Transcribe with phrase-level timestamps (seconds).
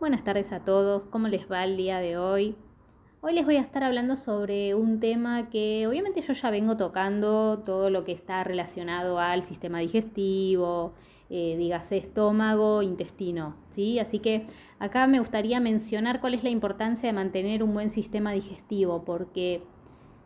[0.00, 2.54] Buenas tardes a todos, ¿cómo les va el día de hoy?
[3.20, 7.58] Hoy les voy a estar hablando sobre un tema que obviamente yo ya vengo tocando,
[7.58, 10.94] todo lo que está relacionado al sistema digestivo,
[11.28, 13.98] eh, dígase estómago, intestino, ¿sí?
[13.98, 14.46] Así que
[14.78, 19.62] acá me gustaría mencionar cuál es la importancia de mantener un buen sistema digestivo, porque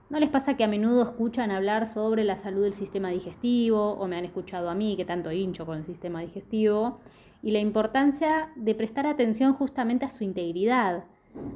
[0.09, 4.07] ¿no les pasa que a menudo escuchan hablar sobre la salud del sistema digestivo o
[4.07, 7.01] me han escuchado a mí que tanto hincho con el sistema digestivo?
[7.45, 11.05] Y la importancia de prestar atención justamente a su integridad.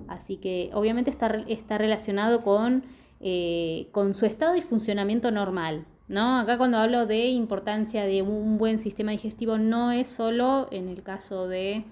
[0.06, 2.84] Así que obviamente está, está relacionado con,
[3.20, 5.86] eh, con su estado y funcionamiento normal.
[6.06, 6.38] ¿no?
[6.38, 11.02] Acá cuando hablo de importancia de un buen sistema digestivo no es solo en el
[11.02, 11.84] caso de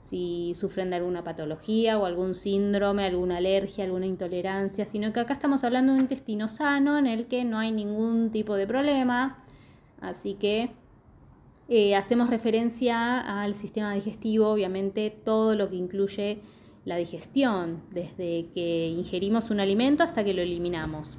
[0.00, 5.32] si sufren de alguna patología o algún síndrome, alguna alergia, alguna intolerancia, sino que acá
[5.32, 9.44] estamos hablando de un intestino sano en el que no hay ningún tipo de problema.
[10.00, 10.72] Así que
[11.68, 16.40] eh, hacemos referencia al sistema digestivo, obviamente todo lo que incluye
[16.84, 21.16] la digestión, desde que ingerimos un alimento hasta que lo eliminamos.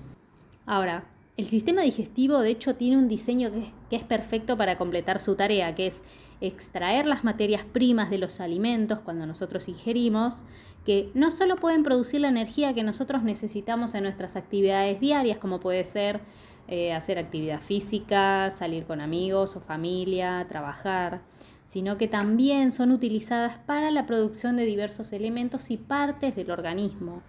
[0.68, 5.20] Ahora, el sistema digestivo de hecho tiene un diseño que, que, es perfecto para completar
[5.20, 6.02] su tarea, que es
[6.40, 10.44] extraer las materias primas de los alimentos cuando nosotros ingerimos,
[10.86, 15.60] que no solo pueden producir la energía que nosotros necesitamos en nuestras actividades diarias, como
[15.60, 16.22] puede ser
[16.68, 21.22] eh, hacer actividad física, salir con amigos o familia, trabajar,
[21.66, 27.22] sino que también son utilizadas para la producción de diversos elementos y partes del organismo.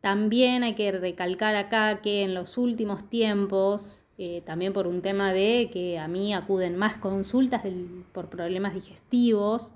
[0.00, 5.32] También hay que recalcar acá que en los últimos tiempos, eh, también por un tema
[5.32, 7.62] de que a mí acuden más consultas
[8.12, 9.72] por problemas digestivos,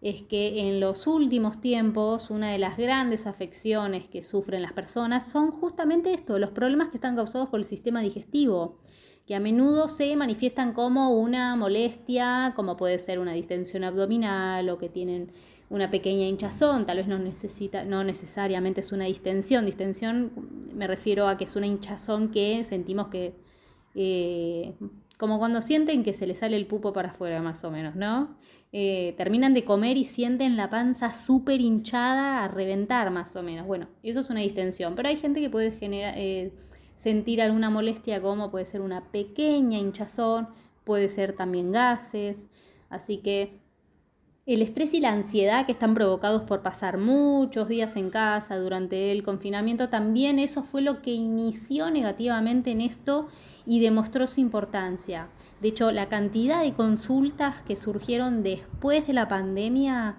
[0.00, 5.28] es que en los últimos tiempos una de las grandes afecciones que sufren las personas
[5.28, 8.78] son justamente esto, los problemas que están causados por el sistema digestivo,
[9.26, 14.78] que a menudo se manifiestan como una molestia, como puede ser una distensión abdominal o
[14.78, 15.32] que tienen
[15.68, 20.32] una pequeña hinchazón, tal vez no necesita, no necesariamente es una distensión, distensión
[20.72, 23.34] me refiero a que es una hinchazón que sentimos que
[23.94, 24.74] eh,
[25.18, 28.36] como cuando sienten que se les sale el pupo para afuera, más o menos, ¿no?
[28.70, 33.66] Eh, terminan de comer y sienten la panza súper hinchada a reventar, más o menos.
[33.66, 36.52] Bueno, eso es una distensión, pero hay gente que puede generar, eh,
[36.94, 40.48] sentir alguna molestia como puede ser una pequeña hinchazón,
[40.84, 42.46] puede ser también gases,
[42.88, 43.60] así que
[44.46, 49.12] el estrés y la ansiedad que están provocados por pasar muchos días en casa durante
[49.12, 53.28] el confinamiento, también eso fue lo que inició negativamente en esto
[53.68, 55.28] y demostró su importancia.
[55.60, 60.16] De hecho, la cantidad de consultas que surgieron después de la pandemia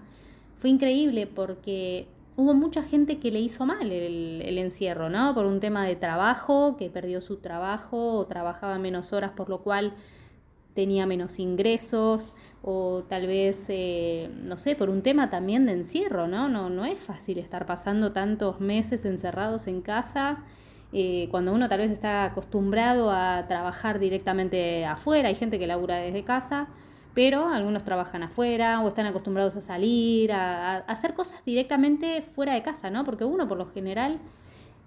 [0.59, 5.33] fue increíble porque hubo mucha gente que le hizo mal el, encierro, ¿no?
[5.33, 9.61] Por un tema de trabajo, que perdió su trabajo o trabajaba menos horas, por lo
[9.63, 9.95] cual
[10.75, 16.27] tenía menos ingresos o tal vez, eh, no sé, por un tema también de encierro,
[16.27, 16.49] ¿no?
[16.49, 16.69] ¿no?
[16.69, 20.43] No es fácil estar pasando tantos meses encerrados en casa.
[21.29, 26.23] Cuando uno tal vez está acostumbrado a trabajar directamente afuera, hay gente que labura desde
[26.23, 26.69] casa,
[27.13, 32.63] pero algunos trabajan afuera o están acostumbrados a salir, a, hacer cosas directamente fuera de
[32.63, 33.05] casa, ¿no?
[33.05, 34.19] Porque uno por lo general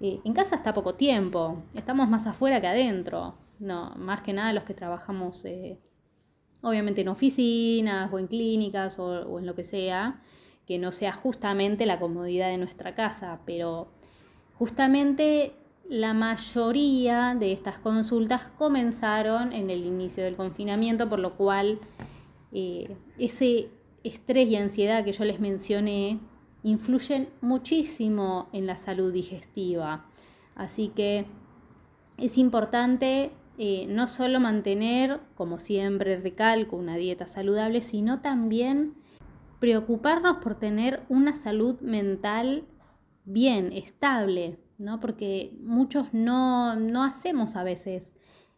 [0.01, 4.53] eh, en casa está poco tiempo, estamos más afuera que adentro no, más que nada
[4.53, 5.79] los que trabajamos eh,
[6.63, 10.21] obviamente en oficinas o en clínicas o, en lo que sea,
[10.67, 13.93] que no sea justamente la comodidad de nuestra casa, pero
[14.55, 15.55] justamente
[15.89, 21.79] la mayoría de estas consultas comenzaron en el inicio del confinamiento, por lo cual
[22.53, 23.71] eh, ese
[24.05, 26.19] estrés y ansiedad que yo les mencioné
[26.63, 30.07] influyen muchísimo en la salud digestiva.
[30.55, 31.27] Así que
[32.19, 38.95] es importante eh, no solo mantener, como siempre recalco, una dieta saludable, sino también
[39.61, 42.65] preocuparnos por tener una salud mental
[43.25, 45.01] bien, estable, ¿no?
[45.01, 48.15] Porque muchos no, no hacemos a veces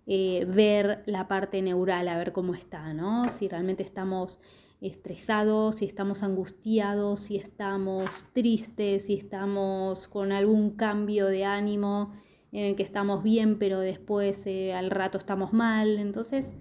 [0.07, 3.29] eh, ver la parte neural, a ver cómo está, ¿no?
[3.29, 4.41] Si realmente estamos
[4.81, 12.13] estresados, si estamos angustiados, si estamos tristes, si estamos con algún cambio de ánimo
[12.53, 15.99] en el que estamos bien, pero después eh, al rato estamos mal.
[15.99, 16.53] Entonces,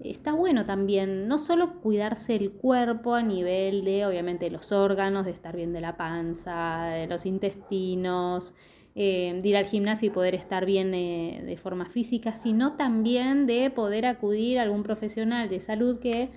[0.00, 5.32] está bueno también no solo cuidarse el cuerpo a nivel de, obviamente, los órganos, de
[5.32, 8.54] estar bien de la panza, de los intestinos,
[9.00, 13.46] eh, de ir al gimnasio y poder estar bien eh, de forma física, sino también
[13.46, 16.30] de poder acudir a algún profesional de salud que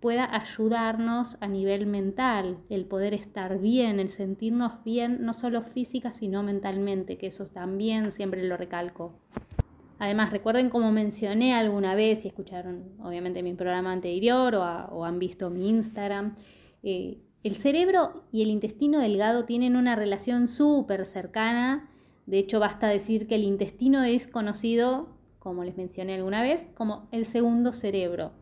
[0.00, 6.10] pueda ayudarnos a nivel mental, el poder estar bien, el sentirnos bien, no solo física,
[6.10, 9.12] sino mentalmente, que eso también siempre lo recalco.
[9.98, 15.50] Además, recuerden como mencioné alguna vez, si escucharon obviamente mi programa anterior o, han visto
[15.50, 16.34] mi Instagram,
[16.82, 21.90] eh, el cerebro y el intestino delgado tienen una relación súper cercana.
[22.26, 25.08] De hecho, basta decir que el intestino es conocido,
[25.38, 28.32] como les mencioné alguna vez, como el segundo cerebro.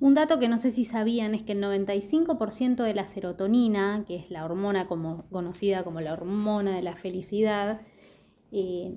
[0.00, 4.16] Un dato que no sé si sabían es que el 95% de la serotonina, que
[4.16, 7.80] es la hormona conocida como la hormona de la felicidad,
[8.50, 8.94] eh,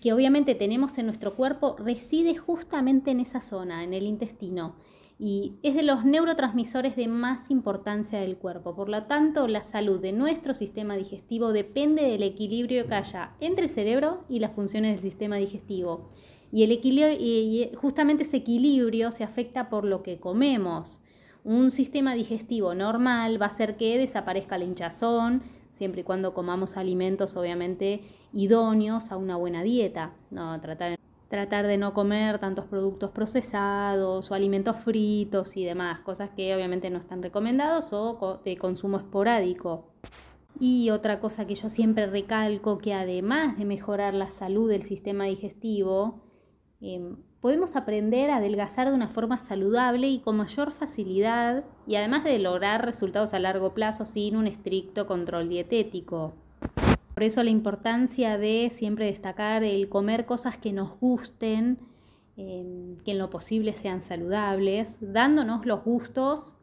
[0.00, 4.76] que obviamente tenemos en nuestro cuerpo, reside justamente en esa zona, en el intestino
[5.18, 8.74] y es de los neurotransmisores de más importancia del cuerpo.
[8.74, 13.64] Por lo tanto, la salud de nuestro sistema digestivo depende del equilibrio que haya entre
[13.64, 16.08] el cerebro y las funciones del sistema digestivo.
[16.50, 21.00] Y, el equilibrio, y justamente ese equilibrio se afecta por lo que comemos.
[21.44, 26.76] Un sistema digestivo normal va a hacer que desaparezca el hinchazón, siempre y cuando comamos
[26.76, 28.02] alimentos obviamente
[28.32, 30.14] idóneos a una buena dieta.
[30.30, 30.98] No, tratar
[31.28, 36.90] tratar de no comer tantos productos procesados o alimentos fritos y demás, cosas que obviamente
[36.90, 39.84] no están recomendados o de consumo esporádico.
[40.60, 45.24] Y otra cosa que yo siempre recalco, que además de mejorar la salud del sistema
[45.24, 46.22] digestivo,
[46.80, 52.24] em, podemos aprender a adelgazar de una forma saludable y con mayor facilidad y además
[52.24, 56.34] de lograr resultados a largo plazo sin un estricto control dietético.
[57.14, 61.78] Por eso la importancia de siempre destacar el comer cosas que nos gusten,
[62.36, 66.54] em, que en lo posible sean saludables, dándonos los gustos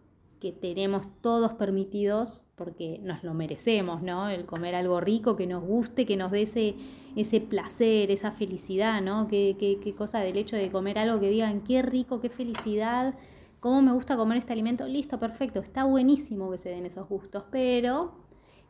[0.42, 4.28] que tenemos todos permitidos porque nos lo merecemos, ¿no?
[4.28, 6.76] El comer algo rico que nos guste, que nos dé ese,
[7.16, 9.28] ese placer, esa felicidad, ¿no?
[9.28, 13.14] Qué, qué, cosa del hecho de comer algo que digan, qué rico, qué felicidad,
[13.60, 17.44] cómo me gusta comer este alimento, listo, perfecto, está buenísimo que se den esos gustos,
[17.52, 18.14] pero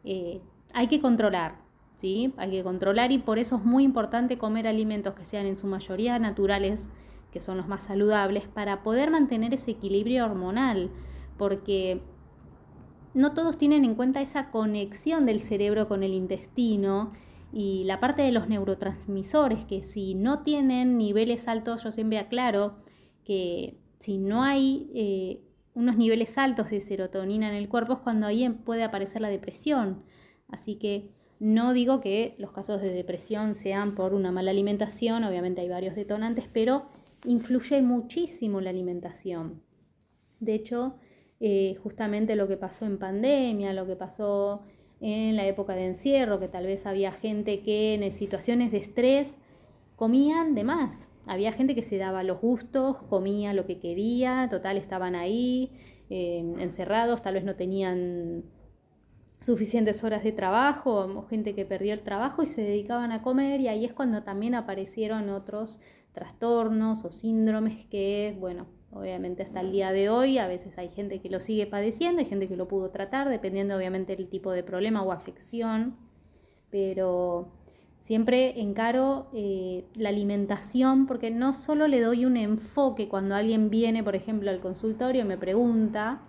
[0.04, 0.42] eh,
[0.74, 1.71] hay que controlar,
[2.38, 5.68] hay que controlar y por eso es muy importante comer alimentos que sean en su
[5.68, 6.90] mayoría naturales,
[7.32, 10.90] que son los más saludables, para poder mantener ese equilibrio hormonal,
[11.38, 12.02] porque
[13.14, 17.12] no todos tienen en cuenta esa conexión del cerebro con el intestino
[17.54, 22.78] y la parte de los neurotransmisores, que si no tienen niveles altos, yo siempre aclaro
[23.24, 25.42] que si no hay eh,
[25.74, 30.04] unos niveles altos de serotonina en el cuerpo es cuando ahí puede aparecer la depresión.
[30.50, 31.12] Así que
[31.42, 35.96] no digo que los casos de depresión sean por una mala alimentación, obviamente hay varios
[35.96, 36.86] detonantes, pero
[37.26, 39.64] influye muchísimo la alimentación.
[40.40, 40.98] De hecho,
[41.40, 44.62] eh, justamente lo que pasó en pandemia, lo que pasó
[45.00, 49.40] en la época de encierro, que tal vez había gente que en situaciones de estrés
[49.96, 51.10] comían de más.
[51.26, 55.72] Había gente que se daba los gustos, comía lo que quería, total estaban ahí,
[56.12, 58.44] eh, encerrados, tal vez no tenían
[59.42, 63.68] suficientes horas de trabajo, gente que perdió el trabajo y se dedicaban a comer y
[63.68, 65.80] ahí es cuando también aparecieron otros
[66.14, 71.22] trastornos o síndromes que, bueno, obviamente hasta el día de hoy a veces hay gente
[71.22, 74.64] que lo sigue padeciendo, hay gente que lo pudo tratar, dependiendo obviamente del tipo de
[74.64, 75.98] problema o afección,
[76.70, 77.52] pero
[77.98, 84.04] siempre encaro eh, la alimentación porque no solo le doy un enfoque cuando alguien viene,
[84.04, 86.22] por ejemplo, al consultorio y me pregunta,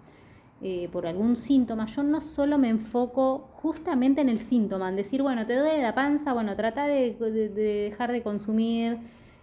[0.65, 5.21] eh, por algún síntoma, yo no solo me enfoco justamente en el síntoma, en decir,
[5.21, 8.99] bueno, te duele la panza, bueno, trata de, dejar de consumir,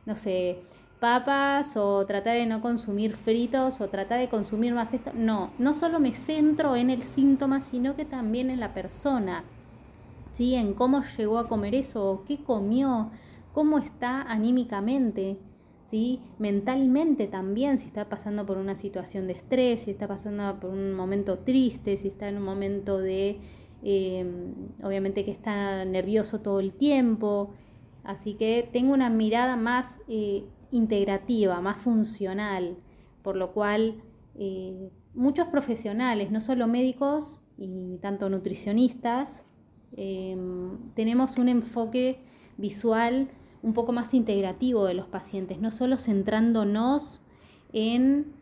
[0.06, 0.60] no sé,
[1.02, 5.12] papas o trata de no consumir fritos o trata de consumir más esto.
[5.14, 9.44] No, no solo me centro en el síntoma, sino que también en la persona,
[10.32, 10.56] ¿sí?
[10.56, 13.12] En cómo llegó a comer eso, qué comió,
[13.52, 15.38] cómo está anímicamente.
[16.38, 20.94] Mentalmente también, si está pasando por una situación de estrés, si está pasando por un
[20.94, 23.40] momento triste, si está en un momento de,
[23.84, 24.54] em,
[24.84, 27.54] obviamente que está nervioso todo el tiempo.
[28.04, 32.78] Así que tengo una mirada más eh, integrativa, más funcional,
[33.24, 34.04] por lo cual
[34.36, 39.44] eh, muchos profesionales, no solo médicos y tanto nutricionistas,
[39.98, 42.22] em, tenemos un enfoque
[42.58, 43.30] visual
[43.62, 47.22] un poco más integrativo de los pacientes, no solo centrándonos
[47.74, 48.34] en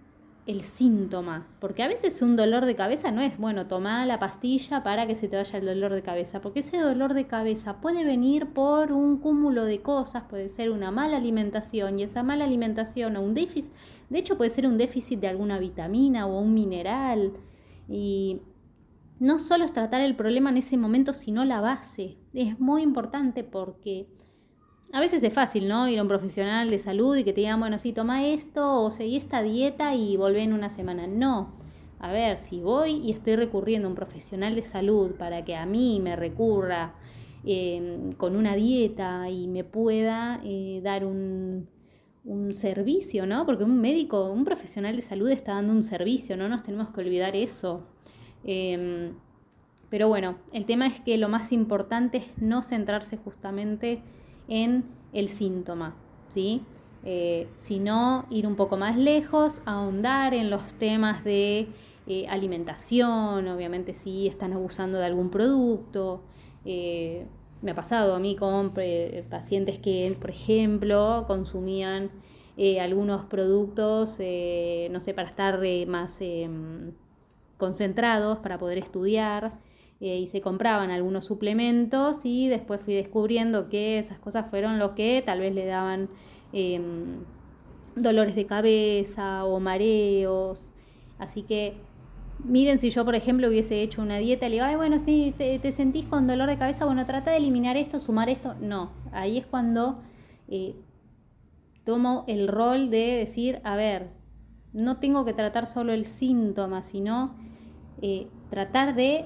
[0.47, 4.81] el síntoma, porque a veces un dolor de cabeza no es, bueno, toma la pastilla
[4.81, 8.05] para que se te vaya el dolor de cabeza, porque ese dolor de cabeza puede
[8.05, 13.17] venir por un cúmulo de cosas, puede ser una mala alimentación y esa mala alimentación
[13.17, 13.73] o un déficit,
[14.09, 17.33] de hecho puede ser un déficit de alguna vitamina o un mineral
[17.89, 18.39] y
[19.19, 22.17] no solo es tratar el problema en ese momento, sino la base.
[22.33, 24.07] Es muy importante porque
[24.93, 25.87] a veces es fácil, ¿no?
[25.87, 28.91] Ir a un profesional de salud y que te digan, bueno, sí, toma esto o
[28.91, 31.07] seguí esta dieta y volvé en una semana.
[31.07, 31.53] No.
[31.99, 35.65] A ver, si voy y estoy recurriendo a un profesional de salud para que a
[35.65, 36.93] mí me recurra
[37.43, 41.67] em, con una dieta y me pueda eh, dar un,
[42.25, 43.45] un servicio, ¿no?
[43.45, 47.01] Porque un médico, un profesional de salud está dando un servicio, no nos tenemos que
[47.01, 47.83] olvidar eso.
[48.43, 49.13] Em,
[49.89, 54.01] Pero bueno, el tema es que lo más importante es no centrarse justamente
[54.47, 55.95] en el síntoma,
[56.27, 56.63] ¿sí?
[57.09, 61.67] Eh, sino ir un poco más lejos, ahondar en los temas de
[62.05, 66.21] eh, alimentación, obviamente si están abusando de algún producto.
[66.65, 67.25] Eh,
[67.61, 68.73] me ha pasado a mí con
[69.29, 72.11] pacientes que, por ejemplo, consumían
[72.81, 76.91] algunos productos, no sé, para estar más em,
[77.57, 79.53] concentrados, para poder estudiar.
[79.99, 85.23] Y se compraban algunos suplementos y después fui descubriendo que esas cosas fueron lo que
[85.25, 86.09] tal vez le daban
[86.53, 87.25] Em,
[87.95, 90.71] dolores de cabeza o mareos.
[91.17, 91.77] Así que
[92.43, 95.33] miren si yo, por ejemplo, hubiese hecho una dieta y le digo, ay, bueno, si
[95.37, 98.55] te, sentís con dolor de cabeza, bueno, trata de eliminar esto, sumar esto.
[98.61, 99.99] No, ahí es cuando
[100.47, 100.75] eh,
[101.83, 104.09] tomo el rol de decir, a ver,
[104.73, 107.35] no tengo que tratar solo el síntoma, sino
[108.01, 109.25] eh, tratar de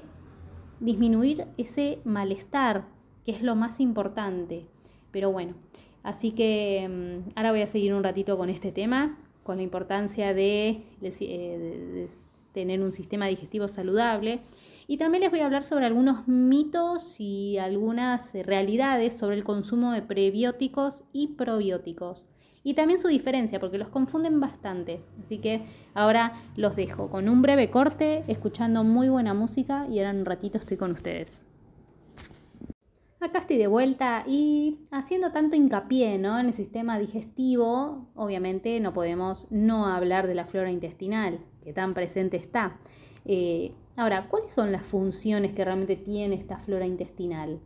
[0.82, 2.86] disminuir ese malestar,
[3.24, 4.66] que es lo más importante.
[5.10, 5.54] Pero bueno,
[6.02, 10.30] Así que mm, ahora voy a seguir un ratito con este tema, con la importancia
[10.32, 12.08] eh, de,
[12.52, 14.40] tener un sistema digestivo saludable.
[14.88, 19.92] Y también les voy a hablar sobre algunos mitos y algunas realidades sobre el consumo
[19.92, 22.26] de prebióticos y probióticos.
[22.64, 25.02] Y también su diferencia, porque los confunden bastante.
[25.20, 25.64] Así que
[25.94, 30.58] ahora los dejo con un breve corte, escuchando muy buena música y ahora un ratito
[30.58, 31.44] estoy con ustedes.
[33.22, 36.40] Acá estoy de vuelta y haciendo tanto hincapié ¿no?
[36.40, 41.94] en el sistema digestivo, obviamente no podemos no hablar de la flora intestinal, que tan
[41.94, 42.80] presente está.
[43.24, 47.60] Eh, ahora, ¿cuáles son las funciones que realmente tiene esta flora intestinal?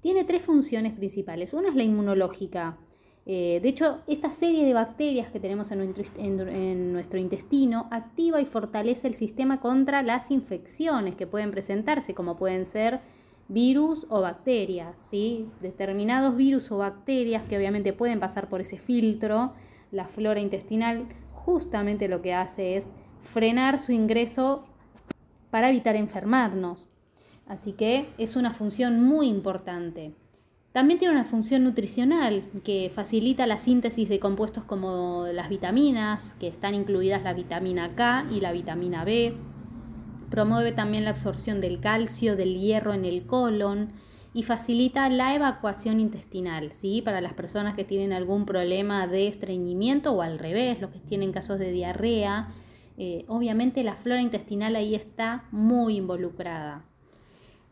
[0.00, 1.54] Tiene tres funciones principales.
[1.54, 2.76] Una es la inmunológica.
[3.30, 9.06] Eh, de hecho, esta serie de bacterias que tenemos en nuestro intestino activa y fortalece
[9.06, 13.00] el sistema contra las infecciones que pueden presentarse, como pueden ser
[13.48, 15.46] virus o bacterias, ¿sí?
[15.60, 19.52] Determinados virus o bacterias que obviamente pueden pasar por ese filtro,
[19.92, 22.88] la flora intestinal justamente lo que hace es
[23.20, 24.64] frenar su ingreso
[25.50, 26.88] para evitar enfermarnos.
[27.46, 30.14] Así que es una función muy importante.
[30.72, 36.48] También tiene una función nutricional que facilita la síntesis de compuestos como las vitaminas, que
[36.48, 39.34] están incluidas la vitamina K y la vitamina B,
[40.30, 43.92] Promueve también la absorción del calcio, del hierro en el colon
[44.34, 47.00] y facilita la evacuación intestinal, ¿sí?
[47.02, 51.32] Para las personas que tienen algún problema de estreñimiento o al revés, los que tienen
[51.32, 52.48] casos de diarrea.
[52.98, 56.84] Eh, obviamente la flora intestinal ahí está muy involucrada.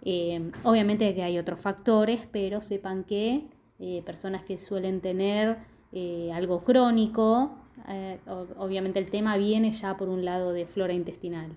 [0.03, 3.49] Eh, obviamente que hay otros factores, pero sepan que
[3.79, 5.59] eh, personas que suelen tener
[6.35, 7.53] algo crónico,
[8.59, 11.57] obviamente el tema viene ya por un lado de flora intestinal.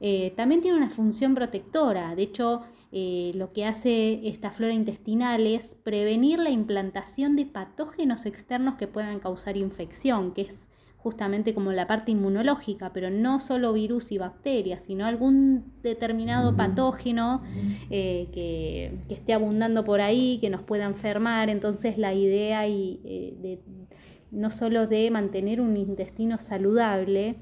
[0.00, 2.14] Eh, también tiene una función protectora.
[2.14, 8.24] De hecho, eh, lo que hace esta flora intestinal es prevenir la implantación de patógenos
[8.24, 10.68] externos que puedan causar infección, que es
[11.02, 17.42] justamente como la parte inmunológica, pero no solo virus y bacterias, sino algún determinado patógeno
[17.88, 21.48] eh, que, esté abundando por ahí, que nos pueda enfermar.
[21.48, 23.00] Entonces la idea y,
[24.30, 27.36] no solo de mantener un intestino saludable,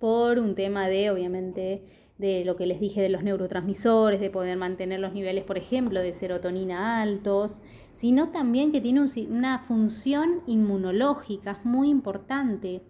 [0.00, 1.84] por un tema de, obviamente,
[2.18, 6.00] de lo que les dije de los neurotransmisores, de poder mantener los niveles, por ejemplo,
[6.00, 7.60] de serotonina altos,
[7.92, 12.82] sino también que tiene una función inmunológica muy importante.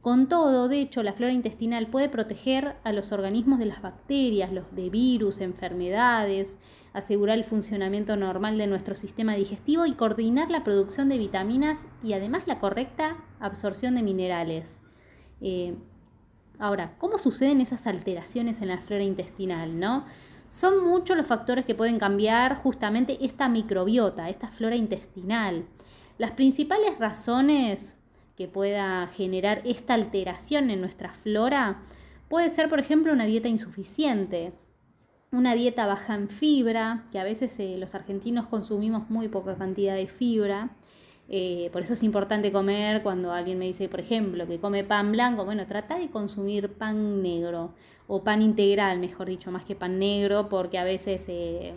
[0.00, 4.52] Con todo, de hecho, la flora intestinal puede proteger a los organismos de las bacterias,
[4.52, 6.58] los de virus, enfermedades,
[6.92, 12.12] asegurar el funcionamiento normal de nuestro sistema digestivo y coordinar la producción de vitaminas y
[12.12, 14.78] además la correcta absorción de minerales.
[15.40, 15.74] Eh,
[16.58, 19.78] Ahora, ¿cómo suceden esas alteraciones en la flora intestinal?
[19.78, 20.04] ¿no?
[20.48, 25.66] Son muchos los factores que pueden cambiar justamente esta microbiota, esta flora intestinal.
[26.16, 27.96] Las principales razones
[28.36, 31.82] que pueda generar esta alteración en nuestra flora
[32.28, 34.52] puede ser, por ejemplo, una dieta insuficiente,
[35.30, 39.94] una dieta baja en fibra, que a veces eh, los argentinos consumimos muy poca cantidad
[39.94, 40.70] de fibra,
[41.30, 45.12] eh, por eso es importante comer cuando alguien me dice, por ejemplo, que come pan
[45.12, 47.74] blanco, bueno, trata de consumir pan negro
[48.06, 51.74] o pan integral, mejor dicho, más que pan negro, porque a veces, eh,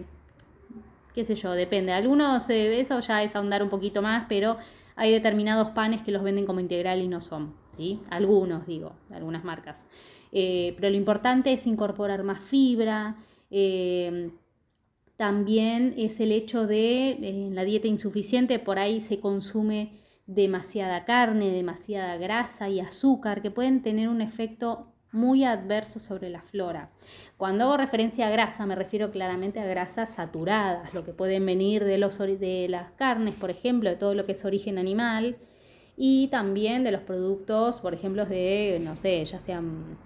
[1.14, 1.92] qué sé yo, depende.
[1.92, 4.56] Algunos, eh, eso ya es ahondar un poquito más, pero
[4.96, 8.00] hay determinados panes que los venden como integral y no son, ¿sí?
[8.10, 9.86] Algunos, digo, algunas marcas.
[10.32, 13.18] pero lo importante es incorporar más fibra
[15.22, 21.52] también es el hecho de en la dieta insuficiente por ahí se consume demasiada carne,
[21.52, 26.90] demasiada grasa y azúcar que pueden tener un efecto muy adverso sobre la flora.
[27.38, 31.84] Cuando hago referencia a grasa, me refiero claramente a grasas saturadas, lo que pueden venir
[31.84, 35.38] de, los, de las carnes, por ejemplo, de todo lo que es origen animal,
[35.96, 40.00] y también de los productos, por ejemplo, de, no sé, ya sean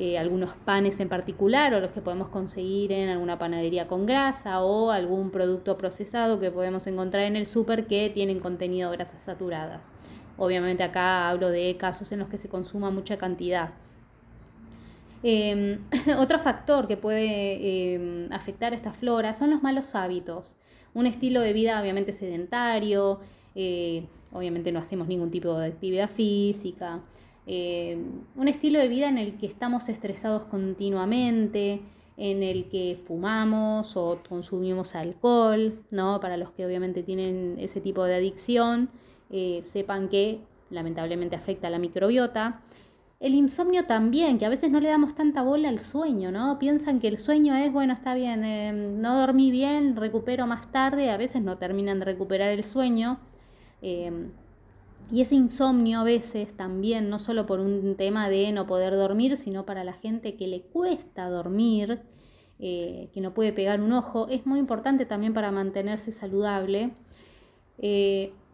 [0.00, 4.62] eh, algunos panes en particular o los que podemos conseguir en alguna panadería con grasa
[4.62, 9.24] o algún producto procesado que podemos encontrar en el súper que tienen contenido de grasas
[9.24, 9.90] saturadas.
[10.36, 13.70] Obviamente acá hablo de casos en los que se consuma mucha cantidad.
[15.24, 15.80] Em,
[16.18, 20.56] otro factor que puede em, afectar a esta flora son los malos hábitos.
[20.94, 23.18] Un estilo de vida obviamente sedentario,
[23.56, 27.00] eh, obviamente no hacemos ningún tipo de actividad física,
[27.48, 31.80] em, un estilo de vida en el que estamos estresados continuamente,
[32.18, 36.20] en el que fumamos o consumimos alcohol, ¿no?
[36.20, 38.90] Para los que obviamente tienen ese tipo de adicción,
[39.30, 40.40] eh, sepan que
[40.70, 42.60] lamentablemente afecta a la microbiota.
[43.20, 46.58] El insomnio también, que a veces no le damos tanta bola al sueño, ¿no?
[46.58, 51.10] Piensan que el sueño es, bueno, está bien, eh, no dormí bien, recupero más tarde,
[51.10, 53.18] a veces no terminan de recuperar el sueño.
[53.80, 54.28] Eh,
[55.10, 59.36] y ese insomnio a veces también, no solo por un tema de no poder dormir,
[59.36, 62.00] sino para la gente que le cuesta dormir,
[62.58, 66.92] eh, que no puede pegar un ojo, es muy importante también para mantenerse saludable.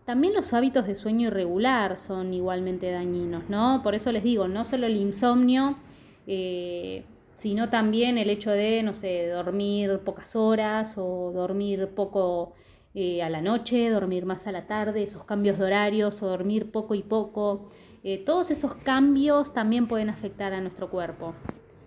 [0.05, 3.81] También los hábitos de sueño irregular son igualmente dañinos, ¿no?
[3.83, 5.79] Por eso les digo, no solo el insomnio,
[6.27, 7.05] eh,
[7.37, 12.53] sino también el hecho de, no sé, dormir pocas horas o dormir poco
[12.95, 16.71] eh, a la noche, dormir más a la tarde, esos cambios de horarios o dormir
[16.71, 17.67] poco y poco.
[18.05, 21.35] Eh, todos esos cambios también pueden afectar a nuestro cuerpo.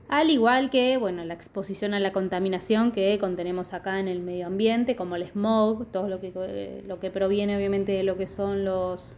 [0.10, 4.48] Al igual que, bueno, la exposición a la contaminación que contenemos acá en el medio
[4.48, 8.26] ambiente, como el smog, todo lo que, eh, lo que proviene obviamente de lo que
[8.26, 9.18] son los,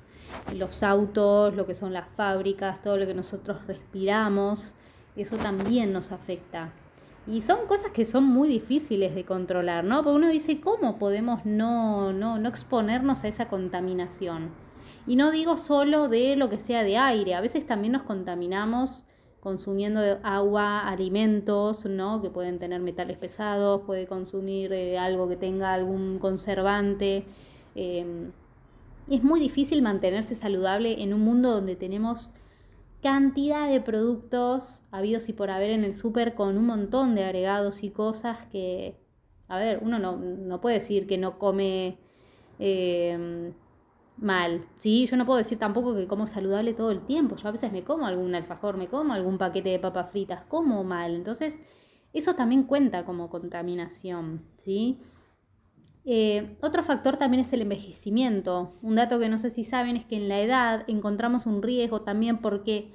[0.55, 4.75] los autos, lo que son las fábricas, todo lo que nosotros respiramos,
[5.15, 6.72] eso también nos afecta.
[7.28, 10.04] Y son cosas que son muy difíciles de controlar, ¿no?
[10.04, 14.50] Porque uno dice, ¿cómo podemos no, no, no exponernos a esa contaminación?
[15.05, 19.05] Y no digo solo de lo que sea de aire, a veces también nos contaminamos
[19.40, 22.22] consumiendo agua, alimentos, ¿no?
[22.22, 27.25] que pueden tener metales pesados, puede consumir eh, algo que tenga algún conservante.
[27.75, 28.32] Em,
[29.10, 32.29] es muy difícil mantenerse saludable en un mundo donde tenemos
[33.01, 37.83] cantidad de productos habidos y por haber en el súper con un montón de agregados
[37.83, 39.00] y cosas que,
[39.48, 41.98] a ver, uno no, no puede decir que no come...
[42.59, 43.53] Eh,
[44.22, 45.05] mal, ¿sí?
[45.05, 47.35] Yo no puedo decir tampoco que como saludable todo el tiempo.
[47.35, 50.83] Yo a veces me como algún alfajor, me como algún paquete de papas fritas, como
[50.83, 51.16] mal.
[51.16, 51.62] Entonces,
[52.14, 55.00] eso también cuenta como contaminación, ¿sí?
[56.05, 58.74] Eh, otro factor también es el envejecimiento.
[58.81, 62.01] Un dato que no sé si saben es que en la edad encontramos un riesgo
[62.01, 62.92] también porque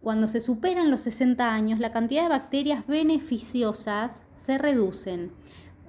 [0.00, 5.32] cuando se superan los 60 años, la cantidad de bacterias beneficiosas se reducen.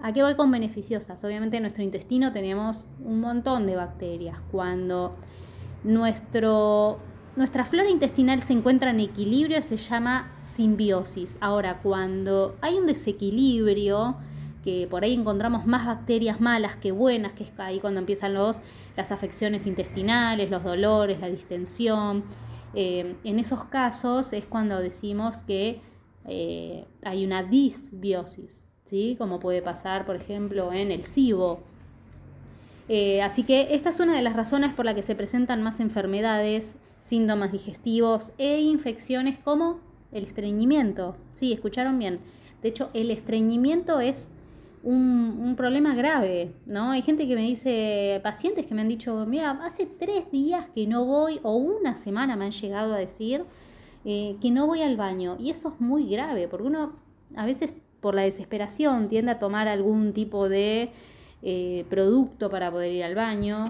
[0.01, 1.23] ¿A qué voy con beneficiosas?
[1.23, 4.39] Obviamente en nuestro intestino tenemos un montón de bacterias.
[4.51, 5.15] Cuando
[5.83, 6.99] nuestro,
[7.35, 11.37] nuestra flora intestinal se encuentra en equilibrio se llama simbiosis.
[11.41, 14.17] Ahora, cuando hay un desequilibrio,
[14.63, 18.61] que por ahí encontramos más bacterias malas que buenas, que es ahí cuando empiezan los,
[18.95, 22.23] las afecciones intestinales, los dolores, la distensión.
[22.73, 25.81] Eh, en esos casos es cuando decimos que
[26.25, 28.63] eh, hay una disbiosis
[29.17, 31.61] como puede pasar, por ejemplo, en el SIBO.
[32.89, 35.79] Eh, así que esta es una de las razones por la que se presentan más
[35.79, 39.79] enfermedades, síntomas digestivos e infecciones como
[40.11, 41.15] el estreñimiento.
[41.33, 42.19] Sí, escucharon bien.
[42.61, 44.29] De hecho, el estreñimiento es
[44.83, 46.91] un, problema grave, ¿no?
[46.91, 50.87] Hay gente que me dice, pacientes que me han dicho, mira, hace tres días que
[50.87, 53.45] no voy, o una semana me han llegado a decir
[54.03, 55.37] eh, que no voy al baño.
[55.39, 56.93] Y eso es muy grave, porque uno
[57.35, 60.91] a veces por la desesperación tiende a tomar algún tipo de
[61.41, 63.65] eh, producto para poder ir al baño.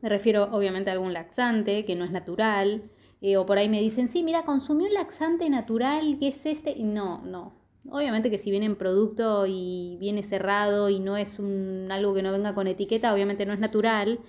[0.00, 2.82] Me refiero obviamente a algún laxante que no es natural.
[3.20, 6.76] Eh, o por ahí me dicen, sí, mira, consumí un laxante natural, ¿qué es este?
[6.82, 7.65] no, no.
[7.90, 12.22] Obviamente que si viene en producto y viene cerrado y no es un, algo que
[12.22, 14.20] no venga con etiqueta, obviamente no es natural.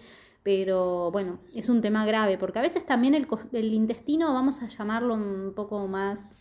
[0.44, 4.68] Pero bueno, es un tema grave porque a veces también el, el intestino, vamos a
[4.68, 6.38] llamarlo un poco más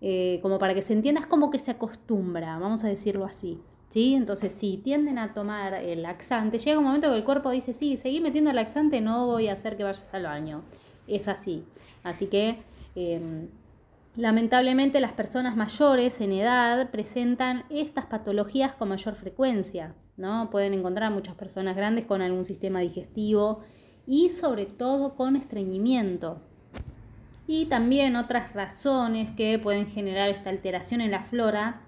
[0.00, 3.60] eh, como para que se entienda, es como que se acostumbra, vamos a decirlo así.
[3.88, 4.14] ¿Sí?
[4.14, 7.96] Entonces, si tienden a tomar el laxante, llega un momento que el cuerpo dice, sí,
[7.96, 10.62] seguí metiendo el laxante, no voy a hacer que vayas al baño.
[11.06, 11.64] Es así.
[12.02, 12.58] Así que,
[12.96, 13.48] em,
[14.16, 19.94] lamentablemente, las personas mayores en edad presentan estas patologías con mayor frecuencia.
[20.16, 20.50] ¿no?
[20.50, 23.60] Pueden encontrar muchas personas grandes con algún sistema digestivo
[24.06, 26.40] y sobre todo con estreñimiento.
[27.46, 31.82] Y también otras razones que pueden generar esta alteración en la flora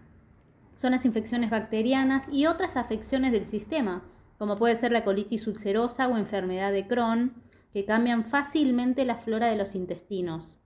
[0.76, 4.04] son las infecciones bacterianas y otras afecciones del sistema,
[4.38, 7.34] como puede ser la colitis ulcerosa o enfermedad de Crohn,
[7.72, 10.58] que cambian fácilmente la flora de los intestinos.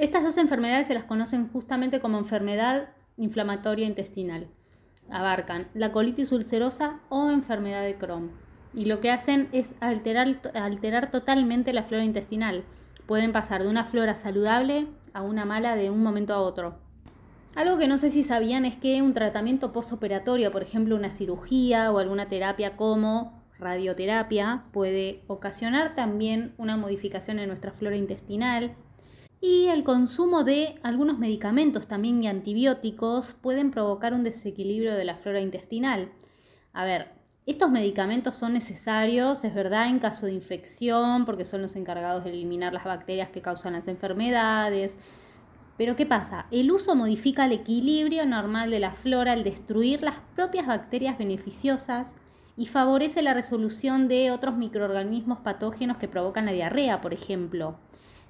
[0.00, 4.48] Estas dos enfermedades se las conocen justamente como enfermedad inflamatoria intestinal.
[5.10, 8.30] Abarcan la colitis ulcerosa o enfermedad de Crohn.
[8.72, 12.64] Y lo que hacen es alterar, alterar totalmente la flora intestinal.
[13.04, 16.78] Pueden pasar de una flora saludable a una mala de un momento a otro.
[17.54, 21.92] Algo que no sé si sabían es que un tratamiento postoperatorio, por ejemplo una cirugía
[21.92, 28.74] o alguna terapia como radioterapia, puede ocasionar también una modificación en nuestra flora intestinal.
[29.40, 35.16] Y el consumo de algunos medicamentos también y antibióticos pueden provocar un desequilibrio de la
[35.16, 36.12] flora intestinal.
[36.74, 37.12] A ver,
[37.46, 42.30] estos medicamentos son necesarios, es verdad, en caso de infección, porque son los encargados de
[42.30, 44.98] eliminar las bacterias que causan las enfermedades,
[45.80, 46.44] pero ¿qué pasa?
[46.50, 52.14] El uso modifica el equilibrio normal de la flora al destruir las propias bacterias beneficiosas
[52.54, 57.78] y favorece la resolución de otros microorganismos patógenos que provocan la diarrea, por ejemplo.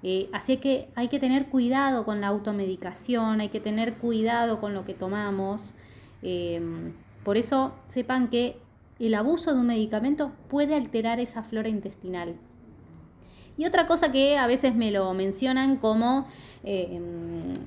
[0.03, 4.75] Eh, así que hay que tener cuidado con la automedicación, hay que tener cuidado con
[4.75, 5.75] lo que tomamos.
[6.23, 8.59] Em, por eso sepan que
[8.99, 12.37] el abuso de un medicamento puede alterar esa flora intestinal.
[13.57, 16.27] Y otra cosa que a veces me lo mencionan como
[16.65, 16.99] eh,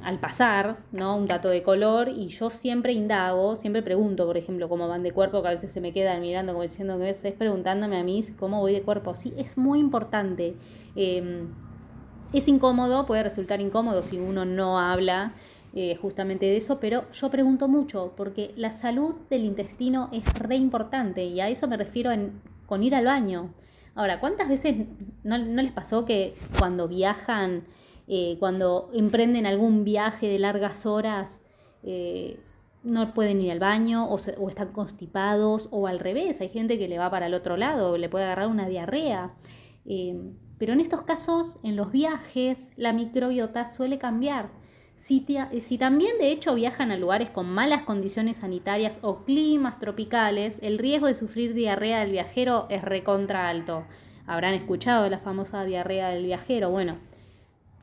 [0.02, 1.15] al pasar, ¿no?
[1.15, 5.12] Un dato de color, y yo siempre indago, siempre pregunto, por ejemplo, cómo van de
[5.12, 8.24] cuerpo, que a veces se me quedan mirando como diciendo que es preguntándome a mí
[8.39, 9.13] cómo voy de cuerpo.
[9.13, 10.56] Sí, es muy importante.
[10.96, 11.50] Em,
[12.34, 15.34] es incómodo, puede resultar incómodo si uno no habla.
[15.76, 20.56] Eh, justamente de eso, pero yo pregunto mucho porque la salud del intestino es re
[20.56, 22.12] importante y a eso me refiero
[22.67, 23.56] con ir al baño.
[23.96, 24.76] Ahora, ¿cuántas veces
[25.24, 27.63] no, les pasó que cuando viajan,
[28.08, 31.41] eh, cuando emprenden algún viaje de largas horas,
[31.82, 32.39] eh,
[32.84, 36.39] no pueden ir al baño o, o, están constipados o al revés?
[36.39, 39.34] Hay gente que le va para el otro lado, le puede agarrar una diarrea.
[40.63, 44.47] Pero en estos casos, en los viajes, la microbiota suele cambiar.
[44.95, 45.19] Si,
[45.78, 51.08] también de hecho viajan a lugares con malas condiciones sanitarias o climas tropicales, el riesgo
[51.08, 53.84] de sufrir diarrea del viajero es recontra alto.
[54.26, 56.69] Habrán escuchado la famosa diarrea del viajero.
[56.69, 56.95] Bueno,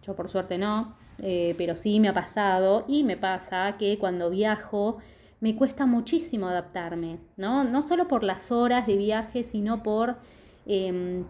[0.03, 4.31] yo por suerte no, eh, pero sí me ha pasado y me pasa que cuando
[4.31, 4.97] viajo
[5.41, 7.63] me cuesta muchísimo adaptarme, ¿no?
[7.63, 10.17] No solo por las horas de viaje, sino por
[10.65, 11.27] em,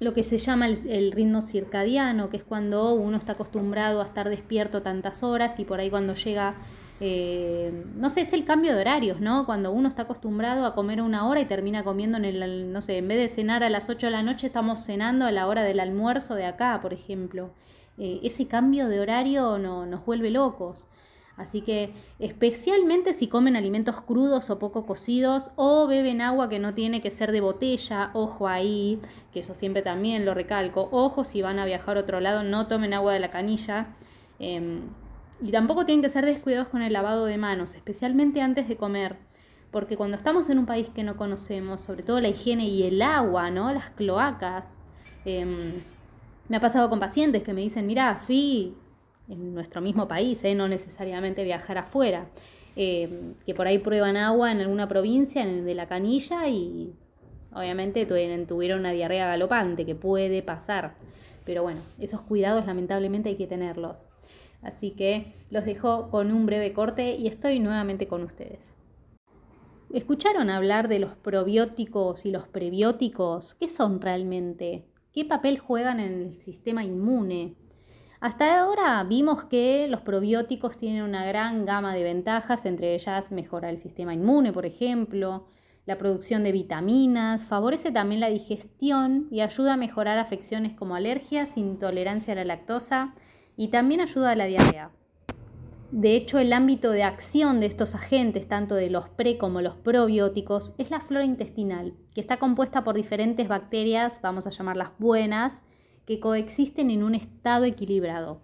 [0.00, 4.30] lo que se llama el, ritmo circadiano, que es cuando uno está acostumbrado a estar
[4.30, 6.54] despierto tantas horas y por ahí cuando llega,
[7.00, 9.44] eh, no sé, es el cambio de horarios, ¿no?
[9.44, 12.96] Cuando uno está acostumbrado a comer una hora y termina comiendo en el, no sé,
[12.96, 15.64] en vez de cenar a las 8 de la noche, estamos cenando a la hora
[15.64, 17.50] del almuerzo de acá, por ejemplo.
[17.98, 20.88] Eh, ese cambio de horario no, nos vuelve locos.
[21.40, 26.74] Así que especialmente si comen alimentos crudos o poco cocidos o beben agua que no
[26.74, 29.00] tiene que ser de botella, ojo ahí,
[29.32, 32.66] que eso siempre también lo recalco, ojo si van a viajar a otro lado, no
[32.66, 33.88] tomen agua de la canilla.
[34.38, 34.82] Em,
[35.40, 39.16] y tampoco tienen que ser descuidados con el lavado de manos, especialmente antes de comer.
[39.70, 43.00] Porque cuando estamos en un país que no conocemos, sobre todo la higiene y el
[43.00, 43.72] agua, ¿no?
[43.72, 44.78] Las cloacas.
[45.24, 45.80] Em,
[46.48, 48.74] me ha pasado con pacientes que me dicen, mira, fui
[49.30, 50.54] en nuestro mismo país, ¿eh?
[50.54, 52.28] no necesariamente viajar afuera,
[52.76, 56.92] eh, que por ahí prueban agua en alguna provincia de la canilla y
[57.52, 60.94] obviamente tuvieron una diarrea galopante que puede pasar.
[61.44, 64.06] Pero bueno, esos cuidados lamentablemente hay que tenerlos.
[64.62, 68.74] Así que los dejo con un breve corte y estoy nuevamente con ustedes.
[69.92, 73.54] ¿Escucharon hablar de los probióticos y los prebióticos?
[73.54, 74.84] ¿Qué son realmente?
[75.12, 77.56] ¿Qué papel juegan en el sistema inmune?
[78.20, 83.70] Hasta ahora vimos que los probióticos tienen una gran gama de ventajas, entre ellas mejora
[83.70, 85.46] el sistema inmune, por ejemplo,
[85.86, 91.56] la producción de vitaminas, favorece también la digestión y ayuda a mejorar afecciones como alergias,
[91.56, 93.14] intolerancia a la lactosa
[93.56, 94.90] y también ayuda a la diarrea.
[95.90, 99.76] De hecho, el ámbito de acción de estos agentes, tanto de los pre como los
[99.76, 105.62] probióticos, es la flora intestinal, que está compuesta por diferentes bacterias, vamos a llamarlas buenas,
[106.06, 108.40] que coexisten en un estado equilibrado.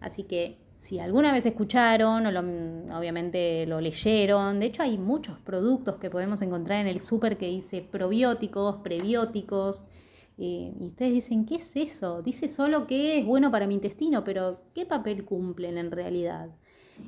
[0.00, 5.98] Así que si alguna vez escucharon o obviamente lo leyeron, de hecho hay muchos productos
[5.98, 9.84] que podemos encontrar en el súper que dice probióticos, prebióticos,
[10.38, 12.22] eh, y ustedes dicen, ¿qué es eso?
[12.22, 16.50] Dice solo que es bueno para mi intestino, pero ¿qué papel cumplen en realidad?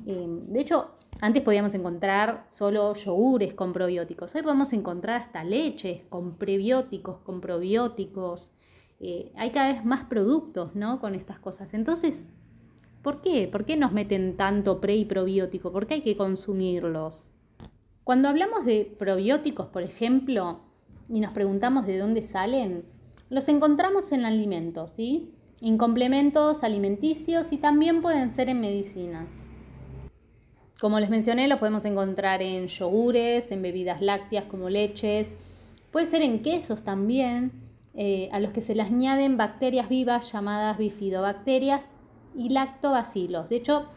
[0.05, 6.03] Eh, de hecho, antes podíamos encontrar solo yogures con probióticos, hoy podemos encontrar hasta leches
[6.09, 8.51] con prebióticos, con probióticos.
[9.01, 11.01] Eh, hay cada vez más productos ¿no?
[11.01, 11.73] con estas cosas.
[11.73, 12.27] Entonces,
[13.01, 13.47] ¿Por qué?
[13.47, 15.71] ¿Por qué nos meten tanto pre y probiótico?
[15.71, 17.31] ¿Por qué hay que consumirlos?
[18.03, 20.59] Cuando hablamos de probióticos, por ejemplo,
[21.09, 22.85] y nos preguntamos de dónde salen,
[23.29, 25.33] los encontramos en alimentos, ¿sí?
[25.61, 29.27] En complementos alimenticios y también pueden ser en medicinas.
[30.79, 35.35] Como les mencioné, los podemos encontrar en yogures, en bebidas lácteas como leches,
[35.91, 37.51] puede ser en quesos también,
[37.93, 41.91] eh, a los que se les añaden bacterias vivas llamadas bifidobacterias
[42.35, 43.49] y lactobacilos.
[43.49, 43.87] De hecho,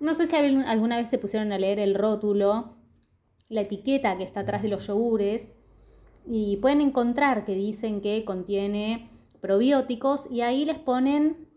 [0.00, 2.76] no sé si alguna vez se pusieron a leer el rótulo,
[3.48, 5.52] la etiqueta que está atrás de los yogures,
[6.26, 9.10] y pueden encontrar que dicen que contiene
[9.40, 11.48] probióticos y ahí les ponen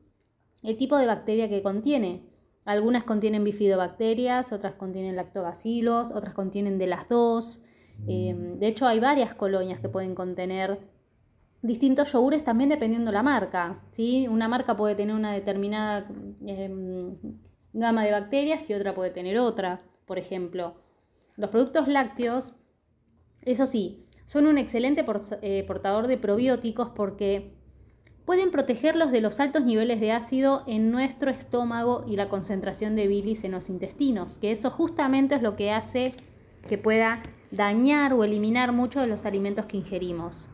[0.64, 2.24] el tipo de bacteria que contiene.
[2.66, 7.62] Algunas contienen bifidobacterias, otras contienen lactobacilos, otras contienen de las dos.
[8.08, 10.80] Em, de hecho, hay varias colonias que pueden contener
[11.66, 13.82] distintos yogures también dependiendo la marca.
[13.92, 14.28] ¿sí?
[14.28, 16.08] Una marca puede tener una determinada
[16.46, 17.16] em,
[17.74, 20.76] gama de bacterias y otra puede tener otra, por ejemplo.
[21.36, 22.54] Los productos lácteos,
[23.42, 25.06] eso sí, son un excelente
[25.42, 27.54] eh, portador de probióticos porque
[28.26, 33.08] pueden protegerlos de los altos niveles de ácido en nuestro estómago y la concentración de
[33.08, 36.14] bilis en los intestinos, que eso justamente es lo que hace
[36.68, 40.48] que pueda dañar o eliminar muchos de los alimentos que ingerimos.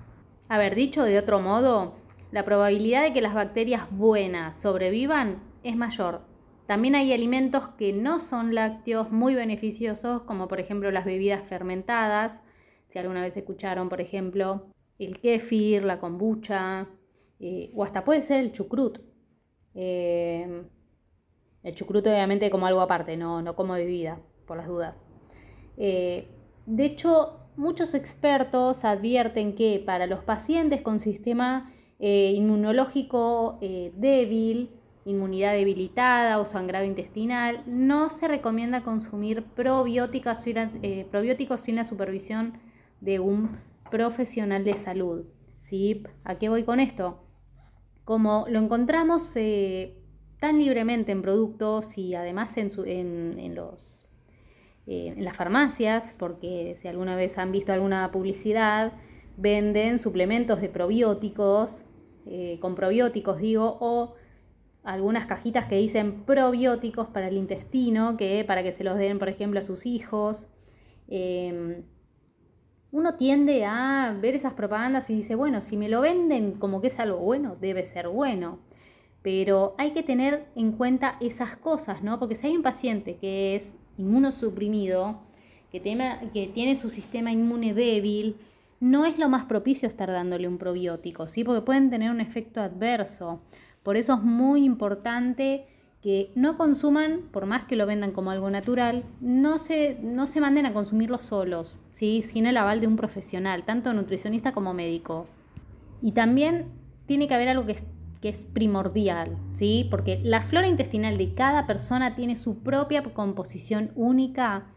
[0.52, 1.96] A ver, dicho de otro modo,
[2.34, 6.24] la probabilidad de que las bacterias buenas sobrevivan es mayor.
[6.68, 12.42] También hay alimentos que no son lácteos muy beneficiosos, como por ejemplo las bebidas fermentadas.
[12.88, 14.66] Si alguna vez escucharon, por ejemplo,
[15.00, 16.90] el kéfir, la kombucha,
[17.40, 19.00] eh, o hasta puede ser el chucrut.
[19.74, 20.66] Eh,
[21.64, 25.06] el chucrut obviamente como algo aparte, no, no como bebida, por las dudas.
[25.78, 26.28] Eh,
[26.66, 34.72] de hecho, muchos expertos advierten que para los pacientes con sistema inmunológico débil,
[35.06, 40.40] inmunidad debilitada o sangrado intestinal, no se recomienda consumir probióticos
[41.12, 42.54] probióticos sin la supervisión
[43.02, 43.58] de un
[43.92, 45.26] profesional de salud.
[45.60, 46.04] ¿Sí?
[46.24, 47.24] ¿A qué voy con esto?
[48.04, 49.96] Como lo encontramos eh,
[50.40, 54.01] tan libremente en productos y además en, los,
[54.88, 58.94] eh, en las farmacias, porque si alguna vez han visto alguna publicidad,
[59.38, 61.86] venden suplementos de probióticos,
[62.26, 64.16] eh, con probióticos digo, o
[64.84, 69.30] algunas cajitas que dicen probióticos para el intestino, que para que se los den, por
[69.30, 70.48] ejemplo, a sus hijos.
[71.08, 71.84] Em,
[72.92, 76.88] uno tiende a ver esas propagandas y dice, bueno, si me lo venden como que
[76.88, 78.60] es algo bueno, debe ser bueno.
[79.22, 82.20] Pero hay que tener en cuenta esas cosas, ¿no?
[82.20, 85.22] Porque si hay un paciente que es inmunosuprimido,
[85.72, 88.36] que, que tiene su sistema inmune débil,
[88.80, 91.44] no es lo más propicio estar dándole un probiótico, ¿sí?
[91.44, 93.40] Porque pueden tener un efecto adverso.
[93.84, 95.66] Por eso es muy importante
[96.02, 100.42] que no consuman, por más que lo vendan como algo natural, no se, no se
[100.42, 102.24] manden a consumirlo solos, ¿sí?
[102.24, 105.28] sin el aval de un profesional, tanto nutricionista como médico.
[106.02, 106.66] Y también
[107.06, 107.76] tiene que haber algo que
[108.22, 109.88] que es primordial, ¿sí?
[109.90, 114.68] porque la flora intestinal de cada persona tiene su propia composición única.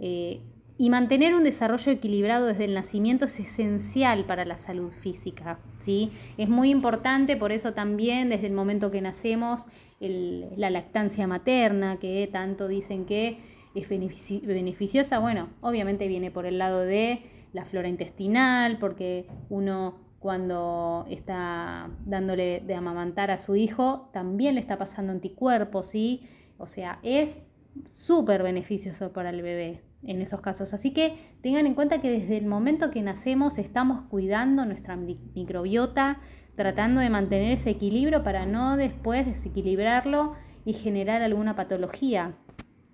[0.00, 0.42] Eh,
[0.76, 5.60] y mantener un desarrollo equilibrado desde el nacimiento es esencial para la salud física.
[5.78, 6.10] ¿sí?
[6.36, 9.66] Es muy importante, por eso también desde el momento que nacemos,
[10.00, 13.38] la lactancia materna, que tanto dicen que
[13.74, 21.04] es beneficiosa, bueno, obviamente viene por el lado de la flora intestinal, porque uno cuando
[21.10, 26.26] está dándole de amamantar a su hijo, también le está pasando anticuerpos, ¿sí?
[26.56, 27.42] O sea, es
[27.90, 30.72] súper beneficioso para el bebé en esos casos.
[30.72, 36.20] Así que tengan en cuenta que desde el momento que nacemos estamos cuidando nuestra microbiota,
[36.56, 42.34] tratando de mantener ese equilibrio para no después desequilibrarlo y generar alguna patología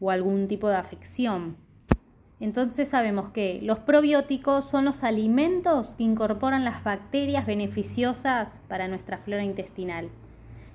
[0.01, 1.59] o algún tipo de afección.
[2.41, 9.19] Entonces sabemos que los probióticos son los alimentos que incorporan las bacterias beneficiosas para nuestra
[9.19, 10.09] flora intestinal.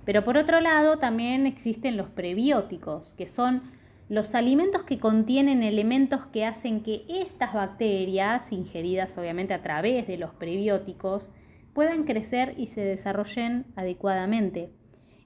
[0.05, 3.63] Pero por otro lado también existen los prebióticos, que son
[4.07, 10.19] los alimentos que contienen elementos que hacen que estas bacterias, ingeridas obviamente a través de
[10.19, 11.31] los prebióticos,
[11.73, 14.69] puedan crecer y se desarrollen adecuadamente.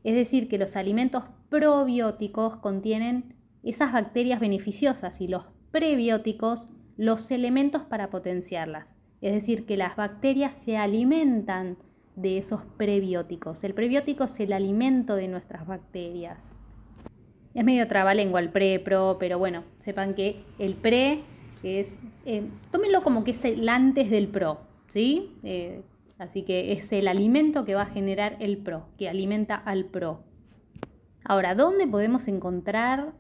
[0.06, 7.84] Es decir, que los alimentos probióticos contienen esas bacterias beneficiosas y los prebióticos los elementos
[7.84, 8.96] para potenciarlas.
[9.22, 11.78] Es decir, que las bacterias se alimentan
[12.16, 13.64] de esos prebióticos.
[13.64, 16.54] El prebiótico es el alimento de nuestras bacterias.
[17.54, 21.24] Es medio trabalengua el pre-pro, pero bueno, sepan que el pre
[21.64, 25.38] es, eh, tómenlo como que es el antes del pro, ¿sí?
[25.44, 25.82] Eh,
[26.18, 30.24] así que es el alimento que va a generar el pro, que alimenta al pro.
[31.24, 33.14] Ahora, ¿dónde podemos encontrar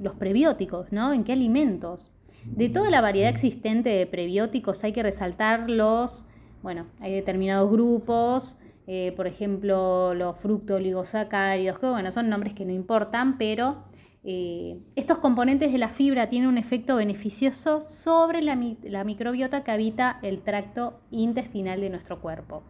[0.00, 0.92] los prebióticos?
[0.92, 1.12] ¿no?
[1.12, 2.10] ¿En qué alimentos?
[2.44, 6.24] De toda la variedad existente de prebióticos hay que resaltar los,
[6.62, 12.72] bueno, hay determinados grupos, eh, por ejemplo, los fructooligosacáridos, que bueno, son nombres que no
[12.72, 13.84] importan, pero
[14.22, 20.20] eh, estos componentes de la fibra tienen un efecto beneficioso sobre la microbiota que habita
[20.22, 22.62] el tracto intestinal de nuestro cuerpo.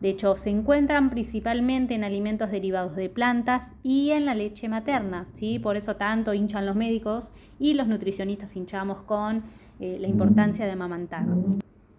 [0.00, 5.28] De hecho, se encuentran principalmente en alimentos derivados de plantas y en la leche materna.
[5.32, 5.58] ¿sí?
[5.58, 9.44] Por eso tanto hinchan los médicos y los nutricionistas hinchamos con
[9.80, 11.26] eh, la importancia de amamantar.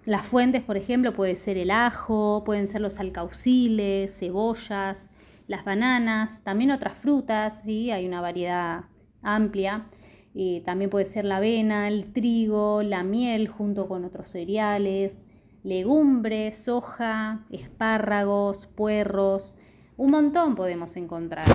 [0.05, 5.09] Las fuentes, por ejemplo, puede ser el ajo, pueden ser los alcauciles, cebollas,
[5.47, 7.89] las bananas, también otras frutas, ¿sí?
[7.89, 8.85] hay una variedad
[9.23, 9.87] amplia.
[10.35, 15.23] Eh, también puede ser la avena, el trigo, la miel junto con otros cereales,
[15.65, 19.57] legumbres, soja, espárragos, puerros,
[19.97, 21.45] un montón podemos encontrar.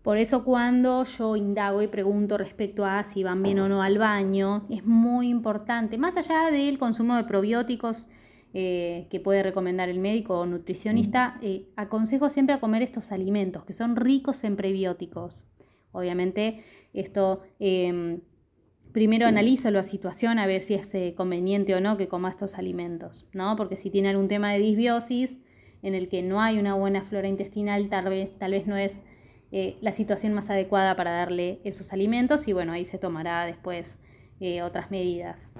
[0.00, 3.98] Por eso cuando yo indago y pregunto respecto a si van bien o no al
[3.98, 8.06] baño, es muy importante, más allá del consumo de probióticos
[8.54, 13.66] eh, que puede recomendar el médico o nutricionista, eh, aconsejo siempre a comer estos alimentos
[13.66, 15.44] que son ricos en prebióticos.
[15.92, 18.20] Obviamente esto em,
[18.96, 22.54] primero analizo la situación a ver si es eh, conveniente o no que coma estos
[22.54, 23.54] alimentos, ¿no?
[23.54, 25.38] Porque si tiene algún tema de disbiosis
[25.82, 29.02] en el que no hay una buena flora intestinal, tal vez, tal vez no es
[29.52, 33.98] eh, la situación más adecuada para darle esos alimentos y bueno, ahí se tomará después
[34.40, 35.52] eh, otras medidas.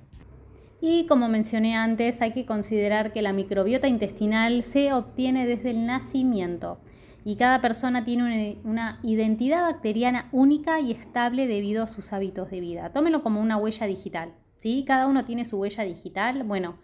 [0.81, 5.85] Y como mencioné antes, hay que considerar que la microbiota intestinal se obtiene desde el
[5.85, 6.79] nacimiento
[7.27, 12.61] y cada persona tiene una, identidad bacteriana única y estable debido a sus hábitos de
[12.61, 12.93] vida.
[12.93, 14.33] Tómenlo como una huella digital.
[14.59, 14.85] ¿sí?
[14.87, 16.45] Cada uno tiene su huella digital.
[16.45, 16.79] Bueno,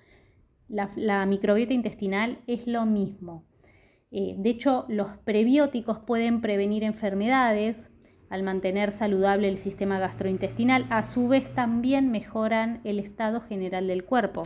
[0.67, 3.45] la, microbiota intestinal es lo mismo.
[4.11, 7.93] Eh, de hecho, los prebióticos pueden prevenir enfermedades
[8.29, 10.87] al mantener saludable el sistema gastrointestinal.
[10.91, 14.43] A su vez, también mejoran el estado general del cuerpo.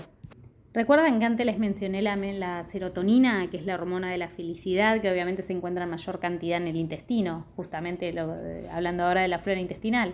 [0.77, 5.11] Recuerdan que antes les mencioné la, serotonina, que es la hormona de la felicidad, que
[5.11, 8.15] obviamente se encuentra en mayor cantidad en el intestino, justamente
[8.71, 10.13] hablando ahora de la flora intestinal.